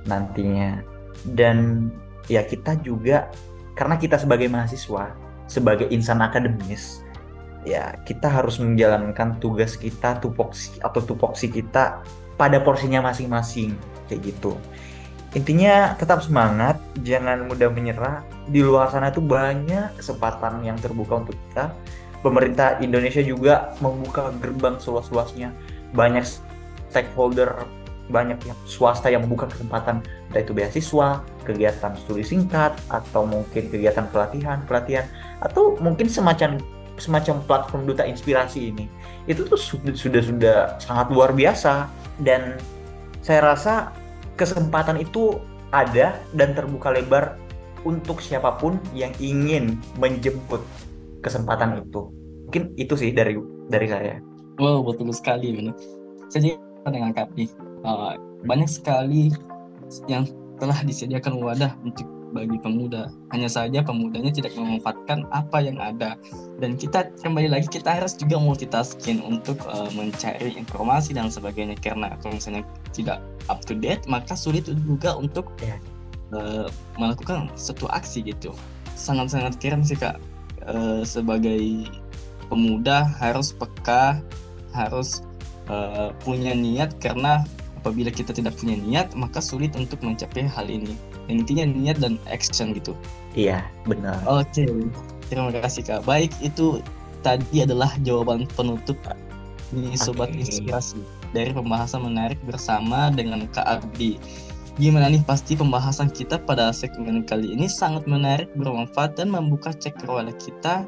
nantinya 0.09 0.81
dan 1.37 1.89
ya 2.31 2.41
kita 2.41 2.81
juga 2.81 3.29
karena 3.75 3.99
kita 3.99 4.17
sebagai 4.17 4.47
mahasiswa 4.47 5.13
sebagai 5.45 5.91
insan 5.93 6.23
akademis 6.25 7.05
ya 7.67 7.97
kita 8.07 8.29
harus 8.29 8.57
menjalankan 8.57 9.37
tugas 9.37 9.75
kita 9.75 10.17
tupoksi 10.23 10.79
atau 10.79 11.01
tupoksi 11.03 11.51
kita 11.51 12.01
pada 12.39 12.59
porsinya 12.61 13.01
masing-masing 13.03 13.75
kayak 14.07 14.33
gitu. 14.33 14.53
Intinya 15.35 15.91
tetap 15.99 16.23
semangat 16.23 16.79
jangan 17.03 17.43
mudah 17.51 17.67
menyerah. 17.67 18.23
Di 18.47 18.63
luar 18.63 18.87
sana 18.87 19.11
tuh 19.11 19.25
banyak 19.25 19.99
kesempatan 19.99 20.63
yang 20.63 20.79
terbuka 20.79 21.27
untuk 21.27 21.35
kita. 21.35 21.75
Pemerintah 22.23 22.79
Indonesia 22.79 23.19
juga 23.19 23.75
membuka 23.83 24.31
gerbang 24.39 24.79
seluas-luasnya. 24.79 25.51
Banyak 25.91 26.23
stakeholder 26.87 27.67
banyak 28.09 28.37
yang 28.45 28.57
swasta 28.69 29.09
yang 29.09 29.25
membuka 29.25 29.49
kesempatan 29.49 30.05
entah 30.29 30.41
itu 30.41 30.53
beasiswa, 30.53 31.21
kegiatan 31.45 31.93
studi 32.05 32.25
singkat 32.25 32.73
atau 32.89 33.25
mungkin 33.25 33.69
kegiatan 33.69 34.05
pelatihan, 34.09 34.61
pelatihan 34.65 35.05
atau 35.41 35.77
mungkin 35.81 36.09
semacam 36.09 36.61
semacam 36.95 37.43
platform 37.43 37.81
duta 37.89 38.07
inspirasi 38.07 38.71
ini. 38.71 38.85
Itu 39.27 39.45
tuh 39.45 39.59
sudah 39.59 39.93
sudah 39.93 40.21
sudah 40.21 40.57
sangat 40.79 41.11
luar 41.11 41.35
biasa. 41.35 41.91
Dan 42.15 42.55
saya 43.19 43.43
rasa 43.43 43.91
kesempatan 44.39 45.03
itu 45.03 45.35
ada 45.75 46.15
dan 46.31 46.55
terbuka 46.55 46.95
lebar 46.95 47.35
untuk 47.83 48.23
siapa 48.23 48.55
pun 48.55 48.79
yang 48.95 49.11
ingin 49.19 49.75
menjemput 49.99 50.63
kesempatan 51.19 51.83
itu. 51.83 52.07
Mungkin 52.47 52.77
itu 52.79 52.95
sih 52.95 53.11
dari 53.11 53.35
dari 53.67 53.87
saya. 53.91 54.23
Wow 54.55 54.87
betul 54.87 55.11
sekali 55.11 55.51
benar 55.51 55.75
saya 56.29 56.57
dengan 56.85 57.13
nih 57.37 57.49
uh, 57.85 58.17
banyak 58.43 58.67
sekali 58.67 59.31
yang 60.09 60.25
telah 60.57 60.81
disediakan 60.81 61.37
wadah 61.39 61.71
untuk 61.85 62.09
bagi 62.35 62.59
pemuda. 62.59 63.07
Hanya 63.31 63.47
saja 63.47 63.79
pemudanya 63.79 64.27
tidak 64.27 64.51
memanfaatkan 64.59 65.23
apa 65.31 65.63
yang 65.63 65.79
ada. 65.79 66.19
Dan 66.59 66.75
kita 66.75 67.07
kembali 67.23 67.47
lagi 67.47 67.71
kita 67.71 67.95
harus 67.95 68.11
juga 68.19 68.35
multitasking 68.35 69.23
untuk 69.23 69.55
uh, 69.63 69.87
mencari 69.95 70.51
informasi 70.59 71.15
dan 71.15 71.31
sebagainya 71.31 71.79
karena 71.79 72.11
kalau 72.19 72.35
misalnya 72.35 72.67
tidak 72.91 73.23
up 73.47 73.63
to 73.63 73.71
date 73.71 74.03
maka 74.11 74.35
sulit 74.35 74.67
juga 74.67 75.15
untuk 75.15 75.47
uh, 76.35 76.67
melakukan 76.99 77.47
satu 77.55 77.87
aksi 77.87 78.27
gitu. 78.27 78.51
Sangat-sangat 78.99 79.55
keren 79.63 79.87
sih 79.87 79.95
kak 79.95 80.19
uh, 80.67 81.07
sebagai 81.07 81.87
pemuda 82.51 83.07
harus 83.15 83.55
peka, 83.55 84.19
harus 84.75 85.23
uh, 85.71 86.11
punya 86.27 86.51
niat 86.51 86.99
karena 86.99 87.47
apabila 87.85 88.09
kita 88.09 88.33
tidak 88.33 88.57
punya 88.57 88.81
niat 88.81 89.13
maka 89.13 89.37
sulit 89.37 89.77
untuk 89.77 90.01
mencapai 90.01 90.49
hal 90.49 90.65
ini 90.65 90.97
dan 91.29 91.45
intinya 91.45 91.65
niat 91.69 92.01
dan 92.01 92.17
action 92.25 92.73
gitu 92.73 92.97
iya 93.37 93.69
benar 93.85 94.17
oke 94.25 94.49
okay. 94.49 94.65
terima 95.29 95.53
kasih 95.53 95.85
kak 95.85 96.01
baik 96.09 96.33
itu 96.41 96.81
tadi 97.21 97.61
adalah 97.61 97.93
jawaban 98.01 98.49
penutup 98.57 98.97
Ini 99.73 99.97
sobat 99.97 100.29
okay. 100.29 100.45
inspirasi 100.45 101.01
dari 101.33 101.49
pembahasan 101.49 102.05
menarik 102.05 102.37
bersama 102.45 103.09
dengan 103.09 103.49
Kak 103.49 103.65
Abdi. 103.65 104.21
Gimana 104.77 105.09
nih 105.09 105.25
pasti 105.25 105.57
pembahasan 105.57 106.13
kita 106.13 106.37
pada 106.37 106.69
segmen 106.69 107.25
kali 107.25 107.57
ini 107.57 107.65
sangat 107.65 108.05
menarik, 108.05 108.53
bermanfaat 108.53 109.17
dan 109.17 109.33
membuka 109.33 109.73
cakrawala 109.73 110.31
kita. 110.37 110.85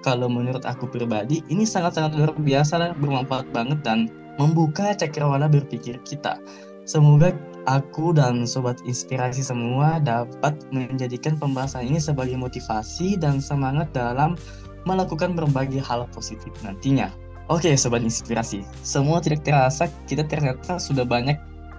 Kalau 0.00 0.32
menurut 0.32 0.64
aku 0.64 0.88
pribadi 0.88 1.44
ini 1.52 1.68
sangat-sangat 1.68 2.16
luar 2.16 2.32
biasa, 2.32 2.96
bermanfaat 2.96 3.46
banget 3.52 3.78
dan 3.84 4.08
membuka 4.38 4.94
cakrawala 4.94 5.46
berpikir 5.46 6.00
kita. 6.02 6.38
Semoga 6.84 7.32
aku 7.64 8.12
dan 8.12 8.44
sobat 8.44 8.76
inspirasi 8.84 9.40
semua 9.40 9.96
dapat 10.00 10.52
menjadikan 10.68 11.40
pembahasan 11.40 11.88
ini 11.88 11.96
sebagai 11.96 12.36
motivasi 12.36 13.16
dan 13.16 13.40
semangat 13.40 13.88
dalam 13.96 14.36
melakukan 14.84 15.32
berbagai 15.32 15.80
hal 15.80 16.04
positif 16.12 16.52
nantinya. 16.60 17.08
Oke, 17.48 17.72
sobat 17.76 18.04
inspirasi. 18.04 18.64
Semua 18.84 19.20
tidak 19.20 19.44
terasa 19.44 19.88
kita 20.08 20.24
ternyata 20.28 20.76
sudah 20.76 21.04
banyak 21.04 21.36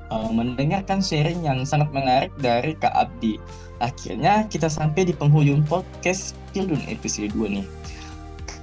uh, 0.10 0.30
mendengarkan 0.30 1.02
sharing 1.02 1.46
yang 1.46 1.66
sangat 1.66 1.90
menarik 1.94 2.34
dari 2.42 2.78
Kak 2.78 2.94
Abdi. 2.94 3.38
Akhirnya 3.82 4.46
kita 4.50 4.70
sampai 4.70 5.10
di 5.10 5.14
penghujung 5.14 5.66
podcast 5.66 6.38
Pildun 6.54 6.82
episode 6.90 7.34
2 7.34 7.62
nih. 7.62 7.68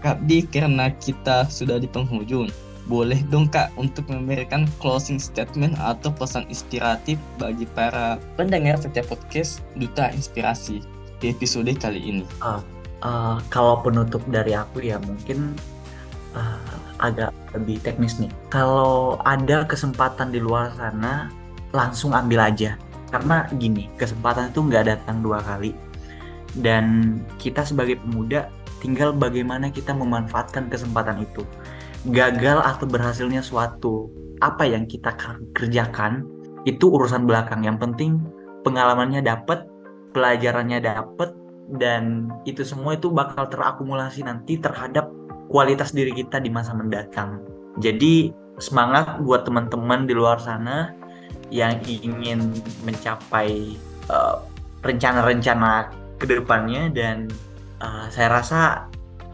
Kak 0.03 0.19
Abdi, 0.19 0.39
karena 0.51 0.91
kita 0.99 1.47
sudah 1.47 1.79
di 1.79 1.87
penghujung, 1.87 2.51
boleh 2.91 3.23
dong 3.31 3.47
Kak 3.47 3.71
untuk 3.79 4.09
memberikan 4.11 4.67
closing 4.83 5.23
statement 5.23 5.79
atau 5.79 6.11
pesan 6.11 6.43
inspiratif 6.51 7.15
bagi 7.39 7.67
para 7.79 8.19
pendengar 8.35 8.75
setiap 8.81 9.07
podcast 9.15 9.63
Duta 9.79 10.11
Inspirasi 10.11 10.83
di 11.23 11.31
episode 11.31 11.71
kali 11.79 12.03
ini. 12.03 12.25
Uh, 12.43 12.59
uh, 13.07 13.39
kalau 13.55 13.79
penutup 13.83 14.23
dari 14.27 14.59
aku 14.59 14.83
ya 14.83 14.99
mungkin 14.99 15.55
uh, 16.35 16.75
agak 16.99 17.31
lebih 17.55 17.79
teknis 17.83 18.19
nih. 18.19 18.31
Kalau 18.51 19.19
ada 19.23 19.63
kesempatan 19.67 20.35
di 20.35 20.43
luar 20.43 20.75
sana, 20.75 21.31
langsung 21.71 22.15
ambil 22.15 22.51
aja. 22.51 22.75
Karena 23.13 23.45
gini, 23.55 23.87
kesempatan 23.95 24.51
itu 24.51 24.61
nggak 24.65 24.85
datang 24.89 25.21
dua 25.21 25.39
kali. 25.45 25.77
Dan 26.57 27.19
kita 27.37 27.65
sebagai 27.65 28.01
pemuda, 28.01 28.49
tinggal 28.81 29.13
bagaimana 29.13 29.69
kita 29.69 29.93
memanfaatkan 29.93 30.67
kesempatan 30.67 31.23
itu. 31.23 31.45
Gagal 32.03 32.59
atau 32.67 32.87
berhasilnya 32.91 33.47
suatu 33.47 34.11
apa 34.43 34.67
yang 34.67 34.91
kita 34.91 35.15
kerjakan, 35.55 36.27
itu 36.67 36.91
urusan 36.91 37.31
belakang. 37.31 37.63
Yang 37.63 37.79
penting 37.79 38.11
pengalamannya 38.67 39.23
dapat, 39.23 39.63
pelajarannya 40.11 40.83
dapat, 40.83 41.31
dan 41.79 42.27
itu 42.43 42.67
semua 42.67 42.99
itu 42.99 43.09
bakal 43.09 43.47
terakumulasi 43.47 44.27
nanti 44.27 44.59
terhadap 44.59 45.07
kualitas 45.47 45.95
diri 45.95 46.11
kita 46.11 46.43
di 46.43 46.51
masa 46.51 46.75
mendatang. 46.75 47.39
Jadi 47.79 48.35
semangat 48.59 49.23
buat 49.23 49.47
teman-teman 49.47 50.05
di 50.05 50.13
luar 50.13 50.43
sana 50.43 50.93
yang 51.53 51.79
ingin 51.87 52.51
mencapai 52.83 53.77
uh, 54.11 54.43
rencana-rencana 54.83 55.93
ke 56.19 56.25
depannya 56.29 56.91
dan 56.91 57.29
uh, 57.79 58.09
saya 58.09 58.43
rasa 58.43 58.89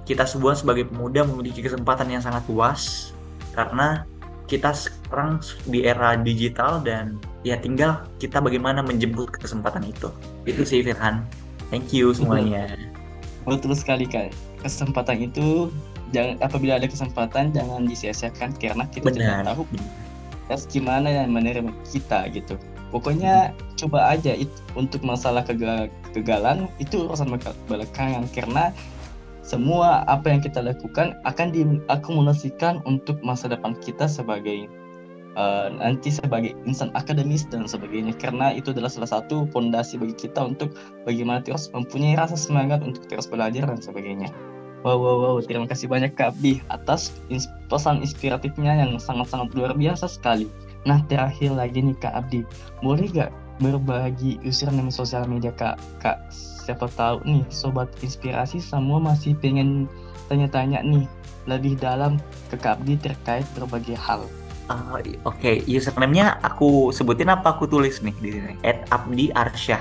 kita 0.08 0.24
semua 0.24 0.56
sebagai 0.56 0.88
pemuda 0.88 1.28
memiliki 1.28 1.60
kesempatan 1.60 2.08
yang 2.08 2.24
sangat 2.24 2.48
luas 2.48 3.12
karena 3.52 4.08
kita 4.48 4.72
sekarang 4.72 5.44
di 5.68 5.84
era 5.84 6.16
digital 6.16 6.80
dan 6.80 7.20
ya 7.44 7.60
tinggal 7.60 8.08
kita 8.16 8.40
bagaimana 8.40 8.80
menjemput 8.80 9.36
kesempatan 9.36 9.84
itu. 9.84 10.08
Itu 10.48 10.64
sih 10.64 10.80
Firhan. 10.80 11.28
Thank 11.68 11.92
you 11.92 12.16
semuanya. 12.16 12.72
Betul 13.44 13.76
sekali 13.76 14.08
kak. 14.08 14.32
Kesempatan 14.64 15.28
itu 15.28 15.68
jangan 16.12 16.40
apabila 16.40 16.80
ada 16.80 16.88
kesempatan 16.88 17.52
jangan 17.52 17.84
disia-siakan 17.84 18.56
karena 18.56 18.88
kita 18.88 19.12
Benar. 19.12 19.44
tidak 19.44 19.46
tahu 19.52 19.64
terus 20.48 20.64
gimana 20.72 21.08
yang 21.12 21.28
menerima 21.28 21.68
kita 21.84 22.32
gitu 22.32 22.56
pokoknya 22.88 23.52
hmm. 23.52 23.76
coba 23.76 24.16
aja 24.16 24.32
itu 24.32 24.56
untuk 24.72 25.04
masalah 25.04 25.44
kegagalan 25.44 26.72
itu 26.80 27.04
urusan 27.04 27.28
belakangan 27.68 28.24
karena 28.32 28.72
semua 29.48 30.04
apa 30.04 30.28
yang 30.28 30.44
kita 30.44 30.60
lakukan 30.60 31.16
akan 31.24 31.48
diakumulasikan 31.56 32.84
untuk 32.84 33.16
masa 33.24 33.48
depan 33.48 33.72
kita 33.80 34.04
sebagai 34.04 34.68
uh, 35.40 35.72
nanti 35.72 36.12
sebagai 36.12 36.52
insan 36.68 36.92
akademis 36.92 37.48
dan 37.48 37.64
sebagainya 37.64 38.12
karena 38.20 38.52
itu 38.52 38.76
adalah 38.76 38.92
salah 38.92 39.08
satu 39.08 39.48
fondasi 39.48 39.96
bagi 39.96 40.28
kita 40.28 40.44
untuk 40.44 40.76
bagaimana 41.08 41.40
terus 41.40 41.72
mempunyai 41.72 42.12
rasa 42.20 42.36
semangat 42.36 42.84
untuk 42.84 43.08
terus 43.08 43.24
belajar 43.24 43.64
dan 43.64 43.80
sebagainya. 43.80 44.28
Wow, 44.86 45.00
wow, 45.00 45.16
wow. 45.18 45.36
Terima 45.42 45.66
kasih 45.66 45.90
banyak 45.90 46.14
Kak 46.14 46.38
Abdi 46.38 46.62
atas 46.70 47.18
ins 47.32 47.50
pesan 47.66 47.98
inspiratifnya 47.98 48.78
yang 48.78 48.94
sangat-sangat 49.00 49.50
luar 49.56 49.74
biasa 49.74 50.06
sekali. 50.06 50.46
Nah, 50.86 51.02
terakhir 51.10 51.50
lagi 51.56 51.82
nih 51.82 51.98
Kak 51.98 52.14
Abdi, 52.14 52.46
boleh 52.78 53.10
gak 53.10 53.34
berbagi 53.58 54.38
username 54.46 54.90
sosial 54.90 55.26
media 55.26 55.50
Kak? 55.54 55.78
Kak, 56.02 56.18
siapa 56.32 56.86
tahu 56.90 57.22
nih 57.26 57.44
Sobat 57.50 57.90
Inspirasi 58.00 58.62
semua 58.62 59.02
masih 59.02 59.34
pengen 59.38 59.90
tanya-tanya 60.30 60.82
nih 60.82 61.06
lebih 61.50 61.78
dalam 61.78 62.20
ke 62.52 62.56
Kak 62.56 62.82
Abdi 62.82 62.94
terkait 62.98 63.46
berbagai 63.56 63.98
hal. 63.98 64.24
Uh, 64.68 65.00
Oke, 65.00 65.16
okay. 65.24 65.56
username-nya 65.64 66.44
aku 66.44 66.92
sebutin 66.92 67.32
apa 67.32 67.56
aku 67.56 67.64
tulis 67.64 68.04
nih 68.04 68.16
di 68.20 68.30
sini? 68.36 68.52
At 68.60 68.84
Abdi 68.92 69.32
Arsyah. 69.32 69.80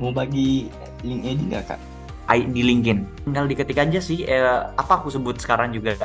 Mau 0.00 0.14
bagi 0.14 0.72
link 1.04 1.22
ini 1.26 1.42
nggak 1.52 1.64
Kak? 1.68 1.80
di 2.28 2.60
LinkedIn. 2.60 3.24
Tinggal 3.24 3.48
diketik 3.48 3.80
aja 3.80 4.00
sih 4.04 4.28
eh, 4.28 4.60
apa 4.76 5.00
aku 5.00 5.08
sebut 5.08 5.40
sekarang 5.40 5.72
juga 5.72 5.96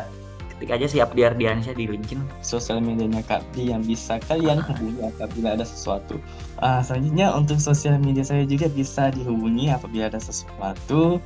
ketik 0.63 0.79
aja 0.79 0.87
sih 0.87 1.03
Abdi 1.03 1.27
Ardiansyah 1.27 1.75
di 1.75 1.91
LinkedIn. 1.91 2.23
Sosial 2.39 2.79
medianya 2.79 3.19
Kak 3.27 3.43
Di 3.51 3.75
yang 3.75 3.83
bisa 3.83 4.15
kalian 4.23 4.63
hubungi 4.63 5.03
apabila 5.03 5.59
ada 5.59 5.67
sesuatu. 5.67 6.15
Uh, 6.63 6.79
selanjutnya 6.79 7.35
untuk 7.35 7.59
sosial 7.59 7.99
media 7.99 8.23
saya 8.23 8.47
juga 8.47 8.71
bisa 8.71 9.11
dihubungi 9.11 9.67
apabila 9.67 10.07
ada 10.07 10.23
sesuatu. 10.23 11.19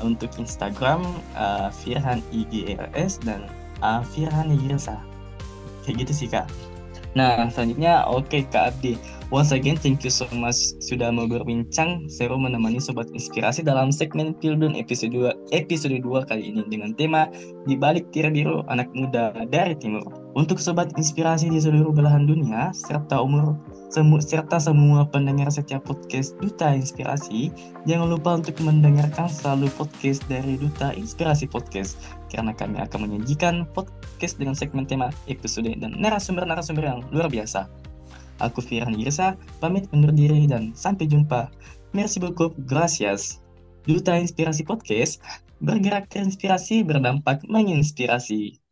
Untuk 0.00 0.32
Instagram 0.40 1.04
uh, 1.36 1.68
Firhan 1.68 2.24
IGRS 2.32 3.20
dan 3.28 3.44
uh, 3.84 4.00
Firhan 4.16 4.56
Yirsa. 4.56 4.96
Kayak 5.84 6.08
gitu 6.08 6.12
sih 6.24 6.28
Kak. 6.32 6.48
Nah, 7.12 7.44
selanjutnya 7.52 8.08
oke 8.08 8.24
okay, 8.24 8.42
Kak 8.48 8.72
Abdi. 8.72 8.96
Once 9.32 9.48
again, 9.56 9.80
thank 9.80 10.04
you 10.04 10.12
so 10.12 10.28
much 10.36 10.76
sudah 10.84 11.08
mau 11.08 11.24
berbincang 11.24 12.04
seru 12.04 12.36
menemani 12.36 12.76
Sobat 12.76 13.08
Inspirasi 13.16 13.64
dalam 13.64 13.88
segmen 13.88 14.36
Pildun 14.36 14.76
episode 14.76 15.08
2, 15.08 15.56
episode 15.56 15.96
2 16.04 16.28
kali 16.28 16.52
ini 16.52 16.60
dengan 16.68 16.92
tema 16.92 17.32
Di 17.64 17.72
Balik 17.72 18.12
Tirai 18.12 18.28
Biru 18.28 18.60
Anak 18.68 18.92
Muda 18.92 19.32
dari 19.48 19.72
Timur. 19.72 20.04
Untuk 20.36 20.60
Sobat 20.60 20.92
Inspirasi 21.00 21.48
di 21.48 21.56
seluruh 21.56 21.96
belahan 21.96 22.28
dunia, 22.28 22.76
serta 22.76 23.24
umur 23.24 23.56
semu, 23.88 24.20
serta 24.20 24.60
semua 24.60 25.08
pendengar 25.08 25.48
setiap 25.48 25.80
podcast 25.88 26.36
Duta 26.36 26.76
Inspirasi, 26.76 27.48
jangan 27.88 28.12
lupa 28.12 28.36
untuk 28.36 28.60
mendengarkan 28.60 29.32
selalu 29.32 29.72
podcast 29.80 30.20
dari 30.28 30.60
Duta 30.60 30.92
Inspirasi 30.92 31.48
Podcast 31.48 31.96
karena 32.28 32.52
kami 32.52 32.84
akan 32.84 33.08
menyajikan 33.08 33.64
podcast 33.72 34.36
dengan 34.36 34.52
segmen 34.52 34.84
tema 34.84 35.08
episode 35.24 35.72
dan 35.80 35.96
narasumber-narasumber 35.96 36.84
yang 36.84 37.00
luar 37.08 37.32
biasa. 37.32 37.91
Aku 38.42 38.58
Firhan 38.60 38.98
Girsa, 38.98 39.38
pamit 39.62 39.86
undur 39.94 40.10
diri 40.10 40.50
dan 40.50 40.74
sampai 40.74 41.06
jumpa. 41.06 41.48
Merci 41.94 42.18
beaucoup, 42.18 42.52
gracias. 42.66 43.38
Duta 43.86 44.18
Inspirasi 44.18 44.66
Podcast, 44.66 45.22
bergerak 45.62 46.10
terinspirasi 46.10 46.82
berdampak 46.82 47.46
menginspirasi. 47.46 48.58